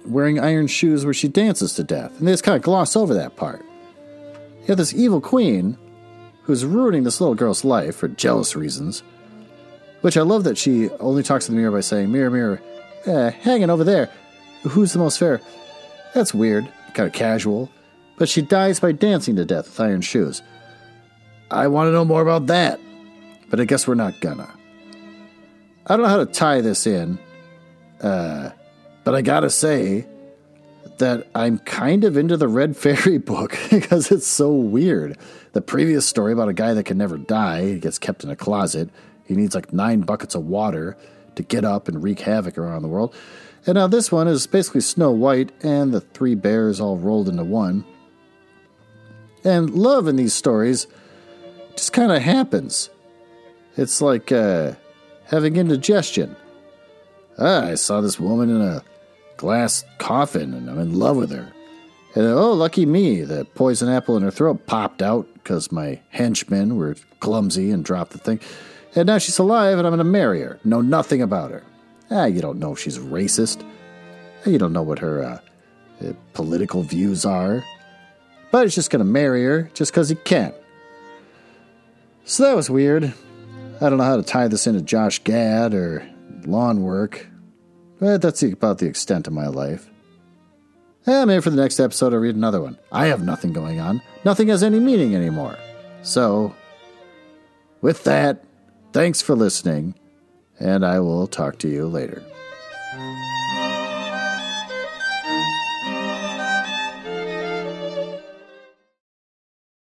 wearing 0.06 0.38
iron 0.38 0.68
shoes 0.68 1.04
where 1.04 1.12
she 1.12 1.26
dances 1.26 1.74
to 1.74 1.82
death. 1.82 2.16
And 2.20 2.28
they 2.28 2.32
just 2.32 2.44
kind 2.44 2.54
of 2.54 2.62
gloss 2.62 2.94
over 2.94 3.12
that 3.14 3.34
part. 3.34 3.64
You 4.60 4.66
have 4.68 4.76
this 4.76 4.94
evil 4.94 5.20
queen 5.20 5.76
who's 6.42 6.64
ruining 6.64 7.02
this 7.02 7.20
little 7.20 7.34
girl's 7.34 7.64
life 7.64 7.96
for 7.96 8.06
jealous 8.06 8.54
reasons. 8.54 9.02
Which 10.02 10.16
I 10.16 10.22
love 10.22 10.44
that 10.44 10.56
she 10.56 10.90
only 11.00 11.24
talks 11.24 11.46
to 11.46 11.50
the 11.50 11.56
mirror 11.56 11.72
by 11.72 11.80
saying, 11.80 12.12
Mirror, 12.12 12.30
mirror, 12.30 12.62
eh, 13.06 13.30
hanging 13.30 13.68
over 13.68 13.82
there. 13.82 14.10
Who's 14.62 14.92
the 14.92 15.00
most 15.00 15.18
fair? 15.18 15.40
That's 16.14 16.32
weird, 16.32 16.72
kind 16.94 17.06
of 17.06 17.12
casual 17.12 17.70
but 18.20 18.28
she 18.28 18.42
dies 18.42 18.78
by 18.78 18.92
dancing 18.92 19.36
to 19.36 19.46
death 19.46 19.64
with 19.64 19.80
iron 19.80 20.02
shoes. 20.02 20.42
I 21.50 21.68
want 21.68 21.88
to 21.88 21.92
know 21.92 22.04
more 22.04 22.20
about 22.20 22.48
that, 22.48 22.78
but 23.48 23.58
I 23.58 23.64
guess 23.64 23.88
we're 23.88 23.94
not 23.94 24.20
gonna. 24.20 24.46
I 25.86 25.96
don't 25.96 26.02
know 26.02 26.10
how 26.10 26.18
to 26.18 26.26
tie 26.26 26.60
this 26.60 26.86
in, 26.86 27.18
uh, 28.02 28.50
but 29.04 29.14
I 29.14 29.22
gotta 29.22 29.48
say 29.48 30.06
that 30.98 31.28
I'm 31.34 31.60
kind 31.60 32.04
of 32.04 32.18
into 32.18 32.36
the 32.36 32.46
Red 32.46 32.76
Fairy 32.76 33.16
book 33.32 33.58
because 33.70 34.10
it's 34.12 34.26
so 34.26 34.52
weird. 34.52 35.16
The 35.52 35.62
previous 35.62 36.04
story 36.04 36.34
about 36.34 36.50
a 36.50 36.52
guy 36.52 36.74
that 36.74 36.84
can 36.84 36.98
never 36.98 37.16
die, 37.16 37.64
he 37.64 37.78
gets 37.78 37.98
kept 37.98 38.22
in 38.22 38.28
a 38.28 38.36
closet, 38.36 38.90
he 39.24 39.34
needs 39.34 39.54
like 39.54 39.72
nine 39.72 40.02
buckets 40.02 40.34
of 40.34 40.44
water 40.44 40.94
to 41.36 41.42
get 41.42 41.64
up 41.64 41.88
and 41.88 42.02
wreak 42.02 42.20
havoc 42.20 42.58
around 42.58 42.82
the 42.82 42.88
world. 42.88 43.14
And 43.66 43.74
now 43.74 43.86
this 43.86 44.10
one 44.10 44.26
is 44.26 44.46
basically 44.46 44.80
Snow 44.80 45.10
White 45.10 45.52
and 45.62 45.92
the 45.92 46.00
three 46.00 46.34
bears 46.34 46.80
all 46.80 46.96
rolled 46.96 47.28
into 47.28 47.44
one. 47.44 47.84
And 49.44 49.70
love 49.70 50.08
in 50.08 50.16
these 50.16 50.34
stories 50.34 50.86
just 51.74 51.92
kind 51.92 52.12
of 52.12 52.22
happens. 52.22 52.90
It's 53.76 54.00
like 54.00 54.32
uh, 54.32 54.72
having 55.26 55.56
indigestion. 55.56 56.36
Ah, 57.38 57.66
I 57.66 57.74
saw 57.74 58.00
this 58.00 58.20
woman 58.20 58.50
in 58.50 58.60
a 58.60 58.82
glass 59.36 59.84
coffin 59.98 60.52
and 60.52 60.68
I'm 60.68 60.78
in 60.78 60.98
love 60.98 61.16
with 61.16 61.30
her. 61.30 61.52
And 62.14 62.26
oh, 62.26 62.52
lucky 62.52 62.86
me, 62.86 63.22
the 63.22 63.44
poison 63.44 63.88
apple 63.88 64.16
in 64.16 64.22
her 64.22 64.30
throat 64.30 64.66
popped 64.66 65.00
out 65.00 65.28
because 65.34 65.70
my 65.70 66.00
henchmen 66.10 66.76
were 66.76 66.96
clumsy 67.20 67.70
and 67.70 67.84
dropped 67.84 68.12
the 68.12 68.18
thing. 68.18 68.40
And 68.94 69.06
now 69.06 69.18
she's 69.18 69.38
alive 69.38 69.78
and 69.78 69.86
I'm 69.86 69.92
going 69.92 69.98
to 69.98 70.04
marry 70.04 70.40
her. 70.40 70.58
Know 70.64 70.80
nothing 70.80 71.22
about 71.22 71.52
her. 71.52 71.62
Ah, 72.10 72.24
you 72.24 72.40
don't 72.40 72.58
know 72.58 72.72
if 72.72 72.78
she's 72.78 72.98
racist. 72.98 73.64
You 74.44 74.58
don't 74.58 74.72
know 74.72 74.82
what 74.82 74.98
her 74.98 75.22
uh, 75.22 75.38
uh 76.04 76.12
political 76.32 76.82
views 76.82 77.24
are 77.24 77.62
but 78.50 78.64
he's 78.64 78.74
just 78.74 78.90
going 78.90 79.00
to 79.00 79.04
marry 79.04 79.44
her 79.44 79.70
just 79.74 79.92
because 79.92 80.08
he 80.08 80.16
can. 80.16 80.52
So 82.24 82.44
that 82.44 82.56
was 82.56 82.70
weird. 82.70 83.12
I 83.80 83.88
don't 83.88 83.98
know 83.98 84.04
how 84.04 84.16
to 84.16 84.22
tie 84.22 84.48
this 84.48 84.66
into 84.66 84.82
Josh 84.82 85.22
Gad 85.24 85.74
or 85.74 86.06
lawn 86.44 86.82
work, 86.82 87.26
but 87.98 88.20
that's 88.20 88.42
about 88.42 88.78
the 88.78 88.86
extent 88.86 89.26
of 89.26 89.32
my 89.32 89.46
life. 89.46 89.88
And 91.06 91.28
maybe 91.28 91.40
for 91.40 91.50
the 91.50 91.56
next 91.56 91.80
episode, 91.80 92.12
I'll 92.12 92.20
read 92.20 92.36
another 92.36 92.60
one. 92.60 92.78
I 92.92 93.06
have 93.06 93.24
nothing 93.24 93.52
going 93.52 93.80
on. 93.80 94.02
Nothing 94.24 94.48
has 94.48 94.62
any 94.62 94.78
meaning 94.78 95.14
anymore. 95.14 95.56
So, 96.02 96.54
with 97.80 98.04
that, 98.04 98.44
thanks 98.92 99.22
for 99.22 99.34
listening, 99.34 99.94
and 100.60 100.84
I 100.84 101.00
will 101.00 101.26
talk 101.26 101.58
to 101.58 101.68
you 101.68 101.88
later. 101.88 102.22